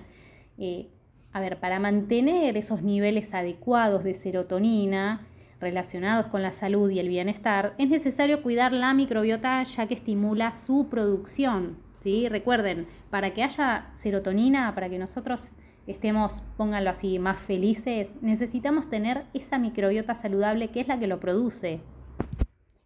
[0.58, 0.86] Eh,
[1.32, 5.26] a ver, para mantener esos niveles adecuados de serotonina
[5.60, 10.52] relacionados con la salud y el bienestar, es necesario cuidar la microbiota ya que estimula
[10.52, 11.76] su producción.
[11.98, 12.28] ¿sí?
[12.28, 15.50] Recuerden, para que haya serotonina, para que nosotros
[15.86, 21.20] estemos, pónganlo así, más felices, necesitamos tener esa microbiota saludable que es la que lo
[21.20, 21.80] produce.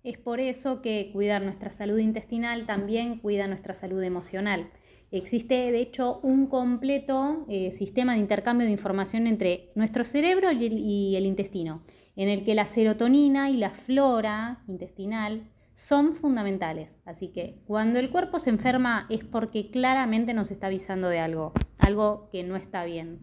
[0.02, 4.70] Es por eso que cuidar nuestra salud intestinal también cuida nuestra salud emocional.
[5.10, 11.16] Existe, de hecho, un completo eh, sistema de intercambio de información entre nuestro cerebro y
[11.16, 11.82] el intestino,
[12.16, 17.02] en el que la serotonina y la flora intestinal son fundamentales.
[17.04, 21.52] Así que cuando el cuerpo se enferma es porque claramente nos está avisando de algo
[21.78, 23.20] algo que no está bien.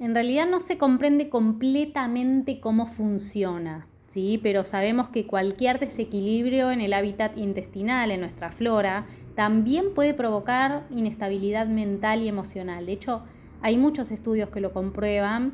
[0.00, 4.40] En realidad no se comprende completamente cómo funciona, ¿sí?
[4.42, 9.06] pero sabemos que cualquier desequilibrio en el hábitat intestinal, en nuestra flora,
[9.36, 12.86] también puede provocar inestabilidad mental y emocional.
[12.86, 13.22] De hecho,
[13.62, 15.52] hay muchos estudios que lo comprueban,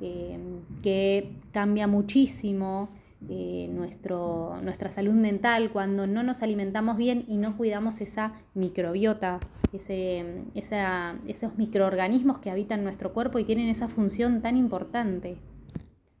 [0.00, 0.38] eh,
[0.82, 2.88] que cambia muchísimo
[3.28, 9.40] eh, nuestro, nuestra salud mental cuando no nos alimentamos bien y no cuidamos esa microbiota,
[9.72, 15.36] ese, esos microorganismos que habitan nuestro cuerpo y tienen esa función tan importante.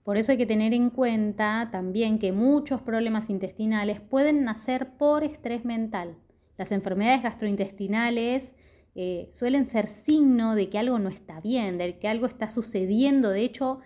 [0.02, 5.22] Por eso hay que tener en cuenta también que muchos problemas intestinales pueden nacer por
[5.22, 6.16] estrés mental.
[6.56, 8.54] Las enfermedades gastrointestinales
[8.96, 13.30] eh, suelen ser signo de que algo no está bien, de que algo está sucediendo.
[13.30, 13.78] De hecho,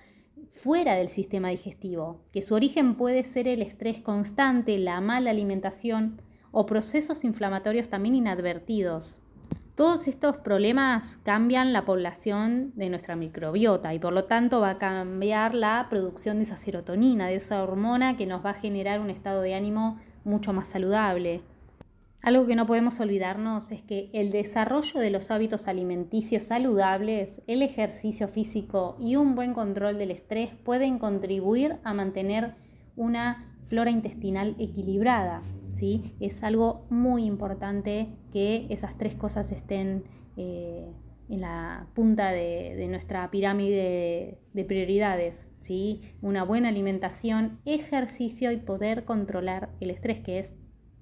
[0.52, 6.20] fuera del sistema digestivo, que su origen puede ser el estrés constante, la mala alimentación
[6.52, 9.18] o procesos inflamatorios también inadvertidos.
[9.74, 14.78] Todos estos problemas cambian la población de nuestra microbiota y por lo tanto va a
[14.78, 19.08] cambiar la producción de esa serotonina, de esa hormona que nos va a generar un
[19.08, 21.42] estado de ánimo mucho más saludable.
[22.22, 27.62] Algo que no podemos olvidarnos es que el desarrollo de los hábitos alimenticios saludables, el
[27.62, 32.54] ejercicio físico y un buen control del estrés pueden contribuir a mantener
[32.94, 35.42] una flora intestinal equilibrada.
[35.72, 36.14] ¿sí?
[36.20, 40.04] Es algo muy importante que esas tres cosas estén
[40.36, 40.92] eh,
[41.28, 45.48] en la punta de, nuestra pirámide de, prioridades.
[45.58, 46.02] ¿sí?
[46.20, 50.54] Una buena alimentación, ejercicio y poder controlar el estrés, que es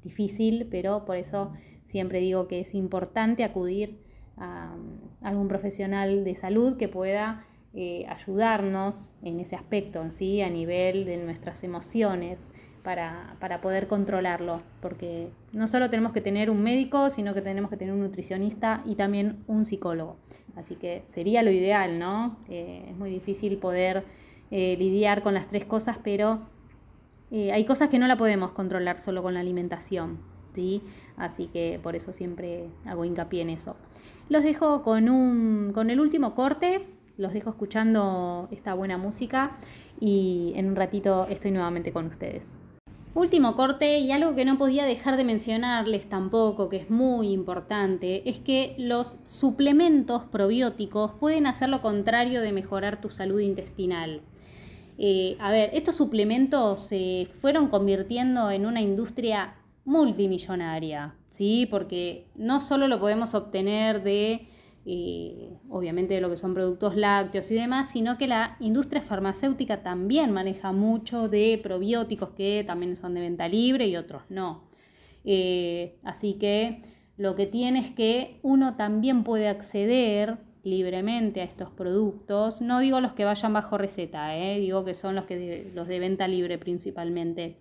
[0.02, 1.52] difícil, pero por eso
[1.84, 3.98] siempre digo que es importante acudir
[4.36, 4.74] a,
[5.22, 7.44] algún profesional de salud que pueda
[7.74, 10.42] eh, ayudarnos en ese aspecto, ¿sí?
[10.42, 12.48] a nivel de nuestras emociones,
[12.82, 17.70] para, para, poder controlarlo, porque no solo tenemos que tener un médico, sino que tenemos
[17.70, 20.16] que tener un nutricionista y también un psicólogo.
[20.56, 22.38] Así que sería lo ideal, ¿no?
[22.48, 24.04] Eh, es muy difícil poder
[24.50, 26.40] eh, lidiar con las tres cosas, pero
[27.30, 30.18] eh, hay cosas que no la podemos controlar solo con la alimentación,
[30.52, 30.82] ¿sí?
[31.16, 33.76] Así que por eso siempre hago hincapié en eso.
[34.28, 39.56] Los dejo con, un, con el último corte, los dejo escuchando esta buena música
[40.00, 42.54] y en un ratito estoy nuevamente con ustedes.
[43.12, 48.28] Último corte y algo que no podía dejar de mencionarles tampoco, que es muy importante,
[48.30, 54.22] es que los suplementos probióticos pueden hacer lo contrario de mejorar tu salud intestinal.
[55.02, 59.54] Eh, a ver, estos suplementos se fueron convirtiendo en una industria
[59.86, 61.66] multimillonaria, ¿sí?
[61.70, 64.46] Porque no solo lo podemos obtener de
[64.84, 69.82] eh, obviamente de lo que son productos lácteos y demás, sino que la industria farmacéutica
[69.82, 74.64] también maneja mucho de probióticos que también son de venta libre y otros no.
[75.24, 76.82] Eh, así que
[77.16, 82.60] lo que tiene es que uno también puede acceder libremente a estos productos.
[82.60, 85.98] No digo los que vayan bajo receta, eh, digo que son los, que los de
[85.98, 87.58] venta libre principalmente.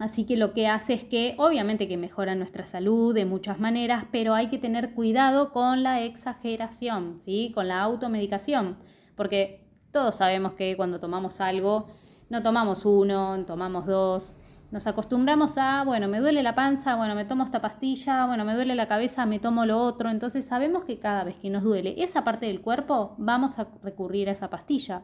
[0.00, 4.06] Así que lo que hace es que obviamente que mejora nuestra salud de muchas maneras,
[4.10, 7.52] pero hay que tener cuidado con la exageración, ¿sí?
[7.54, 8.78] Con la automedicación,
[9.14, 11.88] porque todos sabemos que cuando tomamos algo,
[12.30, 14.36] no tomamos uno, tomamos dos,
[14.70, 18.54] nos acostumbramos a, bueno, me duele la panza, bueno, me tomo esta pastilla, bueno, me
[18.54, 21.96] duele la cabeza, me tomo lo otro, entonces sabemos que cada vez que nos duele
[21.98, 25.02] esa parte del cuerpo, vamos a recurrir a esa pastilla.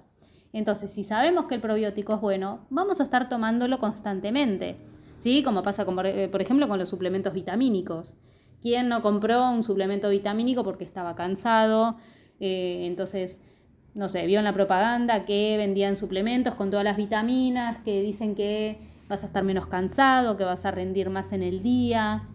[0.53, 4.77] Entonces, si sabemos que el probiótico es bueno, vamos a estar tomándolo constantemente,
[5.19, 5.43] ¿sí?
[5.43, 8.14] Como pasa, con, eh, por ejemplo, con los suplementos vitamínicos.
[8.62, 11.97] ¿Quién no compró un suplemento vitamínico porque estaba cansado?
[12.41, 13.43] Eh, entonces,
[13.95, 18.35] no sé, vio en la propaganda que vendían suplementos con todas las vitaminas, que dicen
[18.35, 22.29] que vas a estar menos cansado, que vas a rendir más en el día.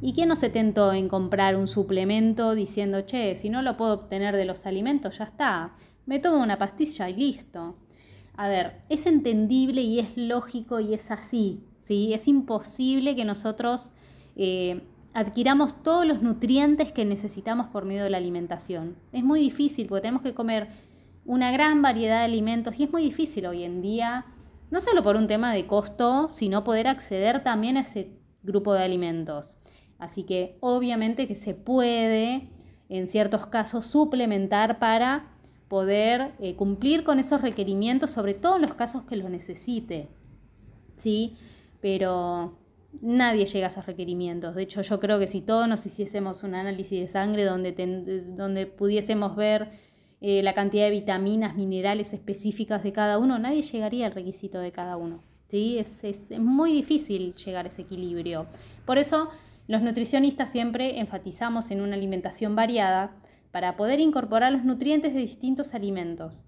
[0.00, 3.94] ¿Y quién no se tentó en comprar un suplemento diciendo, che, si no lo puedo
[3.94, 5.74] obtener de los alimentos, ya está,
[6.06, 7.76] me tomo una pastilla y listo.
[8.36, 12.14] A ver, es entendible y es lógico y es así, ¿sí?
[12.14, 13.92] Es imposible que nosotros
[14.36, 14.82] eh,
[15.14, 18.96] adquiramos todos los nutrientes que necesitamos por medio de la alimentación.
[19.12, 20.68] Es muy difícil porque tenemos que comer
[21.24, 24.24] una gran variedad de alimentos y es muy difícil hoy en día,
[24.72, 28.82] no solo por un tema de costo, sino poder acceder también a ese grupo de
[28.82, 29.58] alimentos.
[29.98, 32.48] Así que obviamente que se puede
[32.88, 35.36] en ciertos casos suplementar para
[35.68, 40.08] poder eh, cumplir con esos requerimientos, sobre todo en los casos que lo necesite.
[40.96, 41.36] ¿Sí?
[41.82, 42.58] Pero
[43.02, 44.54] nadie llega a esos requerimientos.
[44.54, 47.72] De hecho, yo creo que si todos nos hiciésemos un análisis de sangre donde,
[48.34, 49.70] donde pudiésemos ver
[50.24, 54.70] eh, la cantidad de vitaminas, minerales específicas de cada uno, nadie llegaría al requisito de
[54.70, 55.20] cada uno.
[55.48, 55.78] ¿sí?
[55.78, 58.46] Es, es muy difícil llegar a ese equilibrio.
[58.86, 59.30] Por eso,
[59.66, 63.16] los nutricionistas siempre enfatizamos en una alimentación variada
[63.50, 66.44] para poder incorporar los nutrientes de distintos alimentos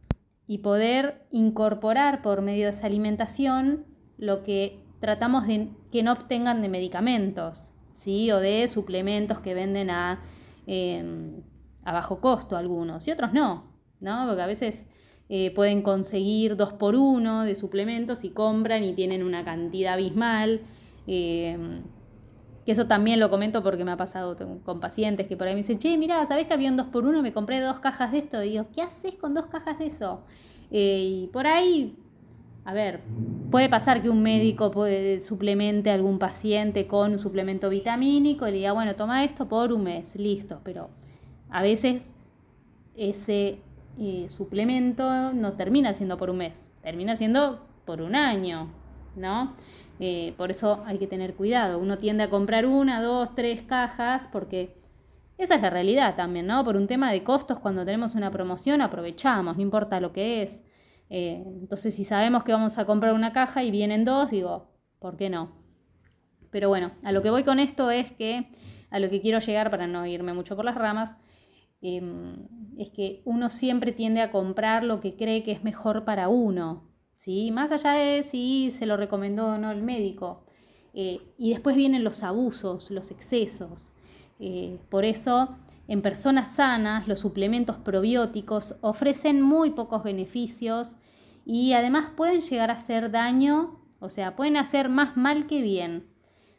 [0.47, 3.87] y poder incorporar por medio de esa alimentación
[4.19, 8.31] lo que tratamos de que no obtengan de medicamentos, ¿sí?
[8.31, 10.23] o de suplementos que venden a,
[10.69, 11.43] em,
[11.85, 13.65] a bajo costo algunos, y otros no,
[14.01, 14.27] ¿no?
[14.27, 14.87] porque a veces
[15.29, 20.61] eh, pueden conseguir dos por uno de suplementos y compran y tienen una cantidad abismal.
[21.07, 21.83] Em,
[22.65, 25.59] que eso también lo comento porque me ha pasado con pacientes que por ahí me
[25.59, 28.19] dicen, che, mira, ¿sabés que había un 2 por 1 Me compré dos cajas de
[28.19, 28.43] esto.
[28.43, 30.23] Y digo, ¿qué haces con dos cajas de eso?
[30.71, 31.97] Eh, y por ahí,
[32.65, 33.01] a ver,
[33.51, 38.53] puede pasar que un médico puede, suplemente a algún paciente con un suplemento vitamínico y
[38.53, 40.61] le diga, bueno, toma esto por un mes, listo.
[40.65, 40.89] Pero
[41.55, 42.11] a veces
[42.97, 43.61] ese
[43.97, 48.73] eh, suplemento no termina siendo por un mes, termina siendo por un año,
[49.15, 49.55] ¿no?
[50.01, 51.79] Eh, por eso hay que tener cuidado.
[51.79, 54.75] Uno tiende a comprar una, dos, tres cajas porque
[55.39, 56.65] esa es la realidad también, ¿no?
[56.65, 60.65] Por un tema de costos, cuando tenemos una promoción aprovechamos, no importa lo que es.
[61.09, 65.17] Eh, entonces, si sabemos que vamos a comprar una caja y vienen dos, digo, ¿por
[65.17, 65.53] qué no?
[66.51, 68.49] Pero bueno, a lo que voy con esto es que,
[68.91, 71.15] a lo que quiero llegar para no irme mucho por las ramas,
[71.85, 76.29] em, es que uno siempre tiende a comprar lo que cree que es mejor para
[76.29, 77.51] uno, ¿sí?
[77.53, 80.45] Más allá de si se lo recomendó o no el médico.
[80.95, 83.93] Eh, y después vienen los abusos, los excesos.
[84.39, 85.57] Eh, por eso,
[85.89, 90.97] en personas sanas, los suplementos probióticos ofrecen muy pocos beneficios
[91.45, 96.14] y además pueden llegar a hacer daño, o sea, pueden hacer más mal que bien.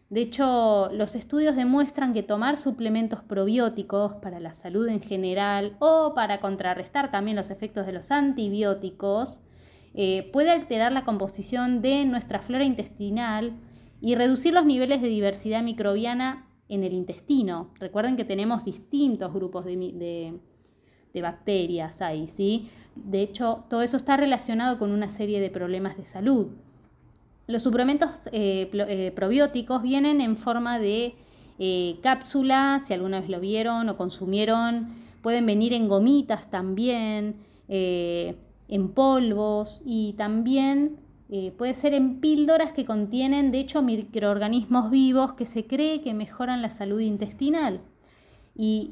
[0.10, 6.14] De hecho, los estudios demuestran que tomar suplementos probióticos para la salud en general o
[6.14, 9.42] para contrarrestar también los efectos de los antibióticos
[9.98, 13.54] eh, puede alterar la composición de nuestra flora intestinal
[14.02, 17.72] y reducir los niveles de diversidad microbiana en el intestino.
[17.80, 20.40] Recuerden que tenemos distintos grupos de,
[21.22, 22.70] bacterias ahí, ¿sí?
[22.96, 26.50] De hecho, todo eso está relacionado con una serie de problemas de salud.
[27.48, 31.14] Los suplementos eh, eh, probióticos vienen en forma de
[31.60, 34.88] eh, cápsulas, si alguna vez lo vieron o consumieron,
[35.22, 37.36] pueden venir en gomitas también,
[37.68, 40.98] en polvos y también
[41.58, 46.62] puede ser en píldoras que contienen, de hecho, microorganismos vivos que se cree que mejoran
[46.62, 47.82] la salud intestinal.
[48.56, 48.92] Y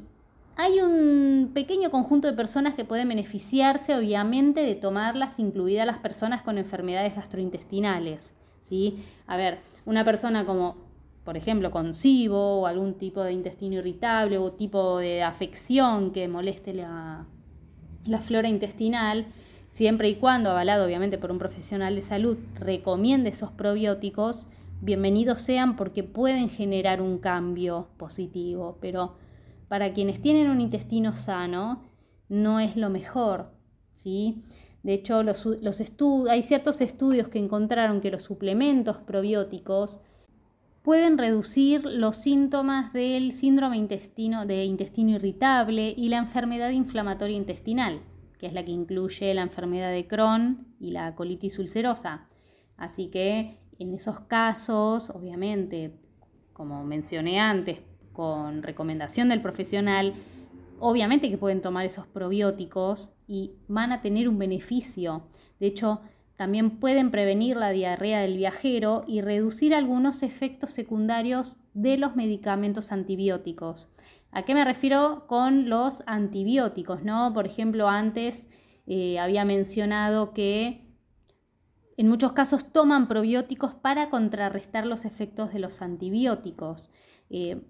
[0.56, 6.42] hay un pequeño conjunto de personas que pueden beneficiarse, obviamente, de tomarlas, incluidas las personas
[6.42, 8.34] con enfermedades gastrointestinales.
[8.64, 9.04] ¿Sí?
[9.26, 10.76] A ver, una persona como,
[11.22, 16.28] por ejemplo, con SIBO o algún tipo de intestino irritable o tipo de afección que
[16.28, 17.26] moleste la,
[18.06, 19.26] la flora intestinal,
[19.68, 24.48] siempre y cuando, avalado obviamente por un profesional de salud, recomiende esos probióticos,
[24.80, 29.16] bienvenidos sean porque pueden generar un cambio positivo, pero
[29.68, 31.82] para quienes tienen un intestino sano
[32.30, 33.50] no es lo mejor,
[33.92, 34.42] ¿sí?
[34.84, 35.46] De hecho, los,
[36.30, 39.98] hay ciertos estudios que encontraron que los suplementos probióticos
[40.82, 48.02] pueden reducir los síntomas del síndrome intestino, de intestino irritable y la enfermedad inflamatoria intestinal,
[48.38, 52.28] que es la que incluye la enfermedad de Crohn y la colitis ulcerosa.
[52.76, 55.94] Así que en esos casos, obviamente,
[56.52, 57.78] como mencioné antes,
[58.12, 60.12] con recomendación del profesional,
[60.86, 65.26] obviamente que pueden tomar esos probióticos y van a tener un beneficio.
[65.58, 66.02] De hecho,
[66.36, 72.92] también pueden prevenir la diarrea del viajero y reducir algunos efectos secundarios de los medicamentos
[72.92, 73.88] antibióticos.
[74.30, 77.02] ¿A qué me refiero con los antibióticos?
[77.02, 77.32] ¿no?
[77.32, 78.46] Por ejemplo, antes
[78.86, 80.84] eh, había mencionado que
[81.96, 86.90] en muchos casos toman probióticos para contrarrestar los efectos de los antibióticos.
[87.30, 87.62] Eh,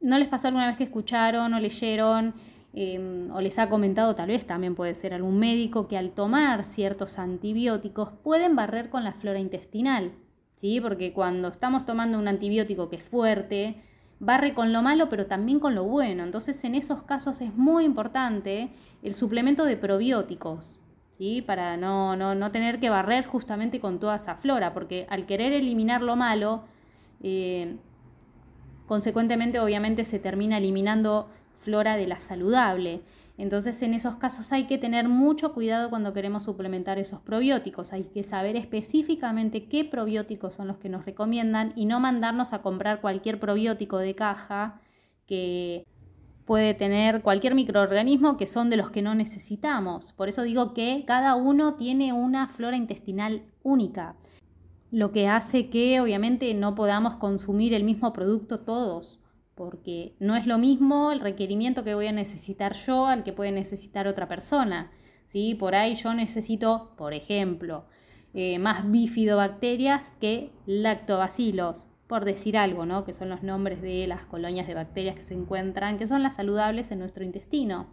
[0.00, 2.34] ¿No les pasó alguna vez que escucharon o leyeron
[2.72, 6.64] em, o les ha comentado, tal vez también puede ser algún médico, que al tomar
[6.64, 10.12] ciertos antibióticos pueden barrer con la flora intestinal?
[10.54, 10.80] ¿sí?
[10.80, 13.82] Porque cuando estamos tomando un antibiótico que es fuerte,
[14.18, 16.22] barre con lo malo, pero también con lo bueno.
[16.22, 18.70] Entonces, en esos casos es muy importante
[19.02, 20.78] el suplemento de probióticos,
[21.10, 21.42] ¿sí?
[21.42, 26.02] Para no, no, tener que barrer justamente con toda esa flora, porque al querer eliminar
[26.02, 26.64] lo malo,
[27.22, 27.78] eh,
[28.90, 31.28] Consecuentemente, obviamente, se termina eliminando
[31.60, 33.02] flora de la saludable.
[33.38, 37.92] Entonces, en esos casos hay que tener mucho cuidado cuando queremos suplementar esos probióticos.
[37.92, 42.62] Hay que saber específicamente qué probióticos son los que nos recomiendan y no mandarnos a
[42.62, 44.80] comprar cualquier probiótico de caja
[45.26, 45.86] que
[46.44, 50.12] puede tener cualquier microorganismo que son de los que no necesitamos.
[50.12, 54.16] Por eso digo que cada uno tiene una flora intestinal única
[54.90, 59.18] lo que hace que obviamente no podamos consumir el mismo producto todos,
[59.60, 63.52] porque no es lo mismo el requerimiento que voy a necesitar yo al que puede
[63.52, 64.90] necesitar otra persona.
[65.26, 65.54] ¿sí?
[65.54, 67.84] Por ahí yo necesito, por ejemplo,
[68.32, 73.04] eh, más bifidobacterias que lactobacilos, por decir algo, ¿no?
[73.04, 76.36] que son los nombres de las colonias de bacterias que se encuentran, que son las
[76.36, 77.90] saludables en nuestro intestino.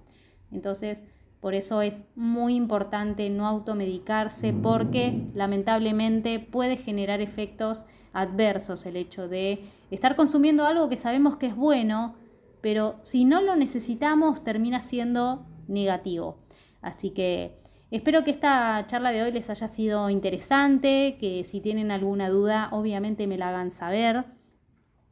[0.54, 1.04] Entonces,
[1.42, 7.88] por eso es muy importante no automedicarse porque lamentablemente puede generar efectos
[8.18, 9.60] adversos el hecho de
[9.92, 12.16] estar consumiendo algo que sabemos que es bueno,
[12.62, 16.40] pero si no lo necesitamos termina siendo negativo.
[16.82, 17.56] Así que
[17.92, 22.70] espero que esta charla de hoy les haya sido interesante, que si tienen alguna duda
[22.72, 24.26] obviamente me la hagan saber.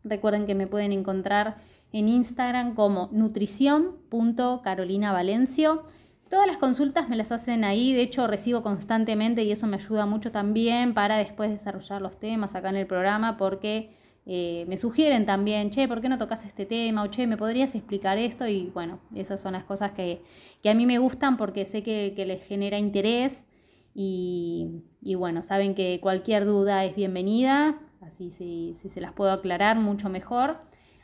[0.04, 1.58] Recuerden que me pueden encontrar
[1.94, 5.84] en Instagram como nutrición.carolinavalencio.
[6.30, 10.08] Todas las consultas me las hacen ahí, de hecho recibo constantemente y eso me ayuda
[10.08, 13.92] mucho también para después desarrollar los temas acá en el programa porque
[14.26, 17.04] eh, me sugieren también, che, ¿por qué no tocas este tema?
[17.04, 18.48] O che, ¿me podrías explicar esto?
[18.48, 20.24] Y bueno, esas son las cosas que,
[20.68, 23.46] a mí me gustan porque sé que, les genera interés
[23.94, 24.82] y,
[25.16, 30.10] bueno, saben que cualquier duda es bienvenida, así si, si se las puedo aclarar mucho
[30.10, 30.58] mejor.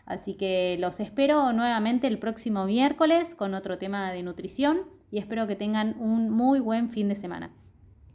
[0.08, 5.46] Así que los espero nuevamente el próximo miércoles con otro tema de nutrición y espero
[5.46, 7.52] que tengan un muy buen fin de semana.